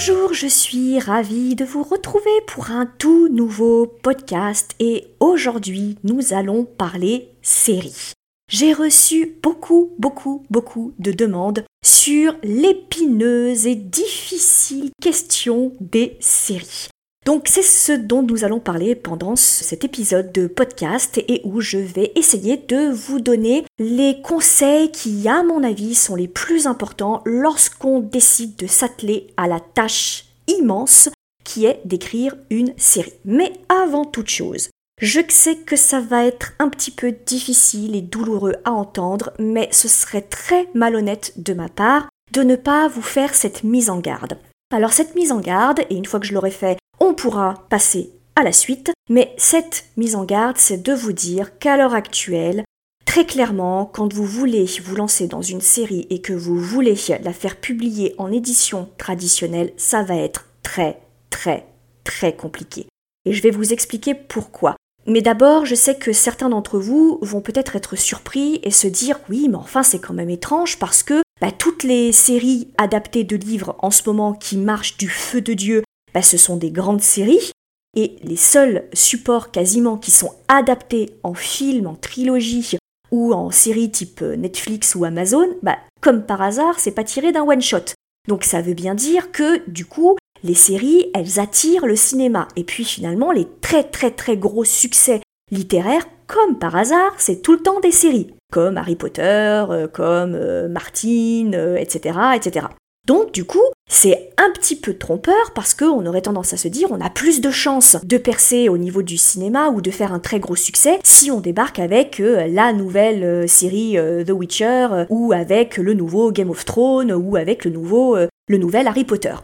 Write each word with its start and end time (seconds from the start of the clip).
Bonjour, 0.00 0.32
je 0.32 0.46
suis 0.46 0.98
ravie 0.98 1.54
de 1.54 1.64
vous 1.66 1.82
retrouver 1.82 2.30
pour 2.46 2.70
un 2.70 2.86
tout 2.86 3.28
nouveau 3.28 3.86
podcast 3.86 4.74
et 4.80 5.08
aujourd'hui 5.20 5.98
nous 6.04 6.32
allons 6.32 6.64
parler 6.64 7.28
séries. 7.42 8.14
J'ai 8.50 8.72
reçu 8.72 9.36
beaucoup, 9.42 9.92
beaucoup, 9.98 10.42
beaucoup 10.48 10.94
de 10.98 11.12
demandes 11.12 11.64
sur 11.84 12.34
l'épineuse 12.42 13.66
et 13.66 13.74
difficile 13.74 14.88
question 15.02 15.74
des 15.80 16.16
séries. 16.18 16.88
Donc 17.26 17.48
c'est 17.48 17.62
ce 17.62 17.92
dont 17.92 18.22
nous 18.22 18.44
allons 18.44 18.60
parler 18.60 18.94
pendant 18.94 19.36
cet 19.36 19.84
épisode 19.84 20.32
de 20.32 20.46
podcast 20.46 21.18
et 21.28 21.42
où 21.44 21.60
je 21.60 21.76
vais 21.76 22.12
essayer 22.14 22.56
de 22.56 22.90
vous 22.90 23.20
donner 23.20 23.66
les 23.78 24.22
conseils 24.22 24.90
qui, 24.90 25.28
à 25.28 25.42
mon 25.42 25.62
avis, 25.62 25.94
sont 25.94 26.16
les 26.16 26.28
plus 26.28 26.66
importants 26.66 27.20
lorsqu'on 27.26 28.00
décide 28.00 28.56
de 28.56 28.66
s'atteler 28.66 29.28
à 29.36 29.48
la 29.48 29.60
tâche 29.60 30.24
immense 30.48 31.10
qui 31.44 31.66
est 31.66 31.80
d'écrire 31.84 32.36
une 32.48 32.72
série. 32.78 33.12
Mais 33.26 33.52
avant 33.68 34.06
toute 34.06 34.28
chose, 34.28 34.70
je 35.00 35.20
sais 35.28 35.56
que 35.56 35.76
ça 35.76 36.00
va 36.00 36.24
être 36.24 36.52
un 36.58 36.68
petit 36.68 36.90
peu 36.90 37.12
difficile 37.12 37.96
et 37.96 38.02
douloureux 38.02 38.56
à 38.64 38.72
entendre, 38.72 39.32
mais 39.38 39.68
ce 39.72 39.88
serait 39.88 40.22
très 40.22 40.68
malhonnête 40.74 41.34
de 41.36 41.52
ma 41.52 41.68
part 41.68 42.08
de 42.32 42.42
ne 42.42 42.56
pas 42.56 42.88
vous 42.88 43.02
faire 43.02 43.34
cette 43.34 43.64
mise 43.64 43.90
en 43.90 43.98
garde. 43.98 44.38
Alors 44.72 44.92
cette 44.92 45.16
mise 45.16 45.32
en 45.32 45.40
garde, 45.40 45.80
et 45.90 45.96
une 45.96 46.04
fois 46.04 46.20
que 46.20 46.26
je 46.26 46.34
l'aurai 46.34 46.52
fait, 46.52 46.78
on 47.10 47.14
pourra 47.14 47.64
passer 47.68 48.12
à 48.36 48.44
la 48.44 48.52
suite, 48.52 48.92
mais 49.08 49.34
cette 49.36 49.86
mise 49.96 50.14
en 50.14 50.24
garde, 50.24 50.58
c'est 50.58 50.80
de 50.80 50.92
vous 50.92 51.12
dire 51.12 51.58
qu'à 51.58 51.76
l'heure 51.76 51.94
actuelle, 51.94 52.62
très 53.04 53.26
clairement, 53.26 53.84
quand 53.84 54.14
vous 54.14 54.24
voulez 54.24 54.64
vous 54.84 54.94
lancer 54.94 55.26
dans 55.26 55.42
une 55.42 55.60
série 55.60 56.06
et 56.10 56.20
que 56.20 56.32
vous 56.32 56.56
voulez 56.56 56.94
la 57.24 57.32
faire 57.32 57.56
publier 57.56 58.14
en 58.18 58.30
édition 58.30 58.88
traditionnelle, 58.96 59.72
ça 59.76 60.04
va 60.04 60.14
être 60.14 60.46
très, 60.62 61.00
très, 61.30 61.66
très 62.04 62.36
compliqué. 62.36 62.86
Et 63.24 63.32
je 63.32 63.42
vais 63.42 63.50
vous 63.50 63.72
expliquer 63.72 64.14
pourquoi. 64.14 64.76
Mais 65.06 65.20
d'abord, 65.20 65.66
je 65.66 65.74
sais 65.74 65.96
que 65.96 66.12
certains 66.12 66.50
d'entre 66.50 66.78
vous 66.78 67.18
vont 67.22 67.40
peut-être 67.40 67.74
être 67.74 67.96
surpris 67.96 68.60
et 68.62 68.70
se 68.70 68.86
dire 68.86 69.18
oui, 69.28 69.48
mais 69.48 69.56
enfin 69.56 69.82
c'est 69.82 69.98
quand 69.98 70.14
même 70.14 70.30
étrange 70.30 70.78
parce 70.78 71.02
que 71.02 71.22
bah, 71.40 71.50
toutes 71.50 71.82
les 71.82 72.12
séries 72.12 72.68
adaptées 72.78 73.24
de 73.24 73.34
livres 73.34 73.74
en 73.80 73.90
ce 73.90 74.02
moment 74.06 74.32
qui 74.32 74.56
marchent 74.56 74.96
du 74.96 75.08
feu 75.08 75.40
de 75.40 75.54
Dieu, 75.54 75.82
bah, 76.14 76.22
ce 76.22 76.36
sont 76.36 76.56
des 76.56 76.70
grandes 76.70 77.00
séries. 77.00 77.52
Et 77.96 78.16
les 78.22 78.36
seuls 78.36 78.84
supports 78.92 79.50
quasiment 79.50 79.96
qui 79.96 80.10
sont 80.10 80.32
adaptés 80.48 81.14
en 81.22 81.34
film, 81.34 81.86
en 81.86 81.94
trilogie 81.94 82.76
ou 83.10 83.32
en 83.34 83.50
série 83.50 83.90
type 83.90 84.20
Netflix 84.20 84.94
ou 84.94 85.04
Amazon, 85.04 85.48
bah, 85.62 85.78
comme 86.00 86.24
par 86.24 86.40
hasard, 86.40 86.78
c'est 86.78 86.94
pas 86.94 87.04
tiré 87.04 87.32
d'un 87.32 87.42
one-shot. 87.42 87.94
Donc 88.28 88.44
ça 88.44 88.62
veut 88.62 88.74
bien 88.74 88.94
dire 88.94 89.32
que 89.32 89.68
du 89.68 89.86
coup, 89.86 90.16
les 90.42 90.54
séries, 90.54 91.10
elles 91.14 91.40
attirent 91.40 91.86
le 91.86 91.96
cinéma. 91.96 92.48
Et 92.56 92.64
puis 92.64 92.84
finalement, 92.84 93.32
les 93.32 93.46
très 93.60 93.84
très 93.84 94.10
très 94.10 94.36
gros 94.36 94.64
succès 94.64 95.20
littéraires, 95.50 96.06
comme 96.26 96.58
par 96.58 96.76
hasard, 96.76 97.14
c'est 97.18 97.42
tout 97.42 97.52
le 97.52 97.60
temps 97.60 97.80
des 97.80 97.90
séries, 97.90 98.32
comme 98.52 98.76
Harry 98.76 98.96
Potter, 98.96 99.64
euh, 99.68 99.88
comme 99.88 100.34
euh, 100.34 100.68
Martine, 100.68 101.54
etc., 101.76 102.18
euh, 102.18 102.32
etc. 102.32 102.66
Donc 103.10 103.32
du 103.32 103.44
coup, 103.44 103.58
c'est 103.90 104.30
un 104.36 104.52
petit 104.52 104.76
peu 104.76 104.94
trompeur 104.94 105.50
parce 105.52 105.74
qu'on 105.74 106.06
aurait 106.06 106.22
tendance 106.22 106.52
à 106.52 106.56
se 106.56 106.68
dire 106.68 106.92
on 106.92 107.00
a 107.00 107.10
plus 107.10 107.40
de 107.40 107.50
chances 107.50 107.96
de 108.04 108.16
percer 108.16 108.68
au 108.68 108.78
niveau 108.78 109.02
du 109.02 109.16
cinéma 109.16 109.70
ou 109.70 109.80
de 109.80 109.90
faire 109.90 110.12
un 110.12 110.20
très 110.20 110.38
gros 110.38 110.54
succès 110.54 111.00
si 111.02 111.28
on 111.32 111.40
débarque 111.40 111.80
avec 111.80 112.22
la 112.22 112.72
nouvelle 112.72 113.48
série 113.48 113.96
The 114.24 114.30
Witcher 114.30 115.06
ou 115.08 115.32
avec 115.32 115.76
le 115.76 115.94
nouveau 115.94 116.30
Game 116.30 116.50
of 116.50 116.64
Thrones 116.64 117.10
ou 117.10 117.34
avec 117.34 117.64
le 117.64 117.72
nouveau 117.72 118.16
le 118.16 118.58
nouvel 118.58 118.86
Harry 118.86 119.02
Potter. 119.02 119.34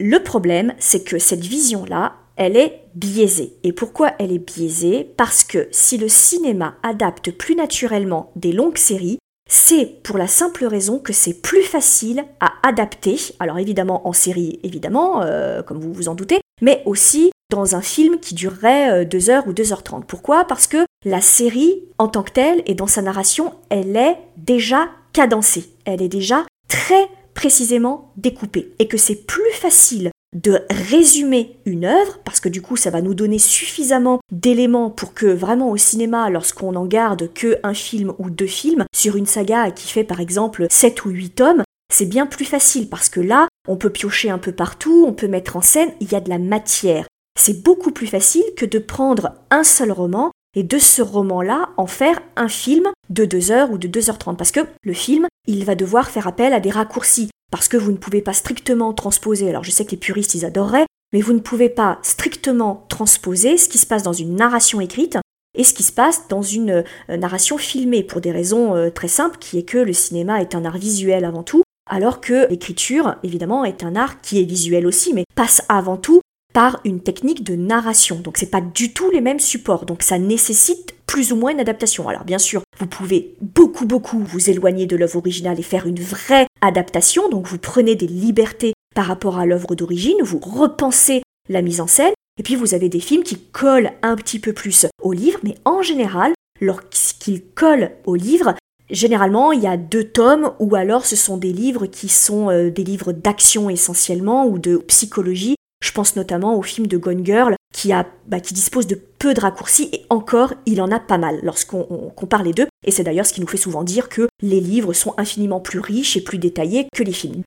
Le 0.00 0.22
problème, 0.22 0.72
c'est 0.78 1.04
que 1.04 1.18
cette 1.18 1.44
vision-là, 1.44 2.14
elle 2.36 2.56
est 2.56 2.80
biaisée. 2.94 3.52
Et 3.62 3.74
pourquoi 3.74 4.12
elle 4.20 4.32
est 4.32 4.38
biaisée? 4.38 5.12
Parce 5.18 5.44
que 5.44 5.68
si 5.70 5.98
le 5.98 6.08
cinéma 6.08 6.76
adapte 6.82 7.30
plus 7.30 7.56
naturellement 7.56 8.32
des 8.36 8.52
longues 8.52 8.78
séries, 8.78 9.18
c'est 9.52 10.02
pour 10.02 10.16
la 10.16 10.28
simple 10.28 10.64
raison 10.64 10.98
que 10.98 11.12
c'est 11.12 11.34
plus 11.34 11.62
facile 11.62 12.24
à 12.40 12.54
adapter, 12.62 13.18
alors 13.38 13.58
évidemment 13.58 14.08
en 14.08 14.14
série, 14.14 14.58
évidemment, 14.62 15.20
euh, 15.20 15.62
comme 15.62 15.78
vous 15.78 15.92
vous 15.92 16.08
en 16.08 16.14
doutez, 16.14 16.40
mais 16.62 16.82
aussi 16.86 17.32
dans 17.50 17.76
un 17.76 17.82
film 17.82 18.18
qui 18.18 18.34
durerait 18.34 19.04
2 19.04 19.30
euh, 19.30 19.42
ou 19.46 19.52
2h30. 19.52 20.04
Pourquoi? 20.06 20.46
Parce 20.46 20.66
que 20.66 20.86
la 21.04 21.20
série, 21.20 21.82
en 21.98 22.08
tant 22.08 22.22
que 22.22 22.32
telle, 22.32 22.62
et 22.64 22.74
dans 22.74 22.86
sa 22.86 23.02
narration, 23.02 23.52
elle 23.68 23.94
est 23.94 24.16
déjà 24.38 24.88
cadencée, 25.12 25.68
elle 25.84 26.00
est 26.00 26.08
déjà 26.08 26.46
très 26.68 27.10
précisément 27.34 28.10
découpé 28.16 28.72
et 28.78 28.88
que 28.88 28.96
c'est 28.96 29.26
plus 29.26 29.52
facile 29.52 30.11
de 30.32 30.60
résumer 30.70 31.56
une 31.66 31.84
œuvre, 31.84 32.18
parce 32.24 32.40
que 32.40 32.48
du 32.48 32.62
coup 32.62 32.76
ça 32.76 32.90
va 32.90 33.02
nous 33.02 33.14
donner 33.14 33.38
suffisamment 33.38 34.20
d'éléments 34.30 34.90
pour 34.90 35.14
que 35.14 35.26
vraiment 35.26 35.70
au 35.70 35.76
cinéma, 35.76 36.30
lorsqu'on 36.30 36.74
en 36.74 36.86
garde 36.86 37.32
que 37.32 37.58
un 37.62 37.74
film 37.74 38.12
ou 38.18 38.30
deux 38.30 38.46
films, 38.46 38.84
sur 38.94 39.16
une 39.16 39.26
saga 39.26 39.70
qui 39.70 39.88
fait 39.88 40.04
par 40.04 40.20
exemple 40.20 40.66
7 40.70 41.04
ou 41.04 41.10
8 41.10 41.30
tomes, 41.30 41.62
c'est 41.92 42.06
bien 42.06 42.26
plus 42.26 42.46
facile 42.46 42.88
parce 42.88 43.10
que 43.10 43.20
là, 43.20 43.48
on 43.68 43.76
peut 43.76 43.90
piocher 43.90 44.30
un 44.30 44.38
peu 44.38 44.52
partout, 44.52 45.04
on 45.06 45.12
peut 45.12 45.28
mettre 45.28 45.56
en 45.56 45.60
scène, 45.60 45.92
il 46.00 46.10
y 46.10 46.14
a 46.14 46.20
de 46.20 46.30
la 46.30 46.38
matière. 46.38 47.06
C'est 47.38 47.62
beaucoup 47.62 47.92
plus 47.92 48.06
facile 48.06 48.44
que 48.56 48.66
de 48.66 48.78
prendre 48.78 49.34
un 49.50 49.64
seul 49.64 49.92
roman 49.92 50.30
et 50.54 50.62
de 50.62 50.78
ce 50.78 51.02
roman-là 51.02 51.70
en 51.76 51.86
faire 51.86 52.20
un 52.36 52.48
film 52.48 52.88
de 53.10 53.24
2 53.24 53.50
heures 53.50 53.70
ou 53.70 53.78
de 53.78 53.88
2h30 53.88 54.36
parce 54.36 54.52
que 54.52 54.60
le 54.82 54.92
film, 54.92 55.26
il 55.46 55.64
va 55.64 55.74
devoir 55.74 56.10
faire 56.10 56.26
appel 56.26 56.52
à 56.52 56.60
des 56.60 56.70
raccourcis 56.70 57.28
parce 57.52 57.68
que 57.68 57.76
vous 57.76 57.92
ne 57.92 57.96
pouvez 57.96 58.22
pas 58.22 58.32
strictement 58.32 58.92
transposer, 58.92 59.48
alors 59.48 59.62
je 59.62 59.70
sais 59.70 59.84
que 59.84 59.92
les 59.92 59.96
puristes 59.96 60.34
ils 60.34 60.44
adoreraient, 60.44 60.86
mais 61.12 61.20
vous 61.20 61.34
ne 61.34 61.38
pouvez 61.38 61.68
pas 61.68 62.00
strictement 62.02 62.84
transposer 62.88 63.56
ce 63.58 63.68
qui 63.68 63.78
se 63.78 63.86
passe 63.86 64.02
dans 64.02 64.12
une 64.12 64.34
narration 64.34 64.80
écrite 64.80 65.18
et 65.56 65.62
ce 65.62 65.74
qui 65.74 65.84
se 65.84 65.92
passe 65.92 66.26
dans 66.28 66.42
une 66.42 66.82
euh, 67.10 67.16
narration 67.16 67.58
filmée 67.58 68.02
pour 68.02 68.20
des 68.20 68.32
raisons 68.32 68.74
euh, 68.74 68.90
très 68.90 69.06
simples 69.06 69.36
qui 69.38 69.58
est 69.58 69.64
que 69.64 69.78
le 69.78 69.92
cinéma 69.92 70.40
est 70.40 70.54
un 70.54 70.64
art 70.64 70.78
visuel 70.78 71.24
avant 71.24 71.42
tout 71.42 71.62
alors 71.90 72.20
que 72.20 72.48
l'écriture, 72.48 73.16
évidemment, 73.22 73.64
est 73.64 73.84
un 73.84 73.96
art 73.96 74.20
qui 74.20 74.40
est 74.40 74.44
visuel 74.44 74.86
aussi, 74.86 75.12
mais 75.12 75.24
passe 75.34 75.62
avant 75.68 75.96
tout 75.96 76.22
par 76.52 76.80
une 76.84 77.00
technique 77.00 77.44
de 77.44 77.54
narration. 77.54 78.20
Donc 78.20 78.36
c'est 78.36 78.50
pas 78.50 78.60
du 78.60 78.92
tout 78.92 79.10
les 79.10 79.20
mêmes 79.20 79.40
supports. 79.40 79.86
Donc 79.86 80.02
ça 80.02 80.18
nécessite 80.18 80.94
plus 81.06 81.32
ou 81.32 81.36
moins 81.36 81.52
une 81.52 81.60
adaptation. 81.60 82.08
Alors 82.08 82.24
bien 82.24 82.38
sûr, 82.38 82.62
vous 82.78 82.86
pouvez 82.86 83.34
beaucoup 83.40 83.86
beaucoup 83.86 84.18
vous 84.18 84.50
éloigner 84.50 84.86
de 84.86 84.96
l'œuvre 84.96 85.16
originale 85.16 85.58
et 85.58 85.64
faire 85.64 85.86
une 85.86 86.00
vraie 86.00 86.46
adaptation. 86.60 87.28
Donc 87.28 87.46
vous 87.46 87.58
prenez 87.58 87.94
des 87.94 88.06
libertés 88.06 88.72
par 88.94 89.06
rapport 89.06 89.38
à 89.38 89.46
l'œuvre 89.46 89.74
d'origine, 89.74 90.22
vous 90.22 90.38
repensez 90.38 91.22
la 91.48 91.62
mise 91.62 91.80
en 91.80 91.86
scène 91.86 92.12
et 92.38 92.42
puis 92.42 92.56
vous 92.56 92.74
avez 92.74 92.88
des 92.88 93.00
films 93.00 93.24
qui 93.24 93.38
collent 93.38 93.92
un 94.02 94.16
petit 94.16 94.38
peu 94.38 94.52
plus 94.52 94.86
au 95.02 95.12
livre, 95.12 95.38
mais 95.42 95.54
en 95.64 95.82
général, 95.82 96.32
lorsqu'ils 96.60 97.42
collent 97.42 97.92
au 98.04 98.14
livre, 98.14 98.54
Généralement, 98.90 99.52
il 99.52 99.62
y 99.62 99.66
a 99.66 99.78
deux 99.78 100.04
tomes, 100.04 100.52
ou 100.58 100.74
alors 100.74 101.06
ce 101.06 101.16
sont 101.16 101.38
des 101.38 101.52
livres 101.52 101.86
qui 101.86 102.10
sont 102.10 102.50
euh, 102.50 102.70
des 102.70 102.84
livres 102.84 103.12
d'action 103.12 103.70
essentiellement, 103.70 104.46
ou 104.46 104.58
de 104.58 104.76
psychologie, 104.76 105.54
je 105.82 105.92
pense 105.92 106.16
notamment 106.16 106.56
au 106.56 106.62
film 106.62 106.86
de 106.86 106.96
Gone 106.96 107.24
Girl 107.24 107.54
qui, 107.74 107.92
a, 107.92 108.06
bah, 108.26 108.40
qui 108.40 108.54
dispose 108.54 108.86
de 108.86 108.94
peu 108.94 109.34
de 109.34 109.40
raccourcis 109.40 109.88
et 109.92 110.06
encore 110.08 110.54
il 110.66 110.80
en 110.80 110.90
a 110.90 111.00
pas 111.00 111.18
mal 111.18 111.40
lorsqu'on 111.42 112.12
compare 112.14 112.42
les 112.42 112.52
deux. 112.52 112.68
Et 112.86 112.90
c'est 112.90 113.04
d'ailleurs 113.04 113.26
ce 113.26 113.32
qui 113.32 113.40
nous 113.40 113.46
fait 113.46 113.56
souvent 113.56 113.82
dire 113.82 114.08
que 114.08 114.28
les 114.40 114.60
livres 114.60 114.92
sont 114.92 115.14
infiniment 115.18 115.60
plus 115.60 115.80
riches 115.80 116.16
et 116.16 116.22
plus 116.22 116.38
détaillés 116.38 116.86
que 116.94 117.02
les 117.02 117.12
films. 117.12 117.42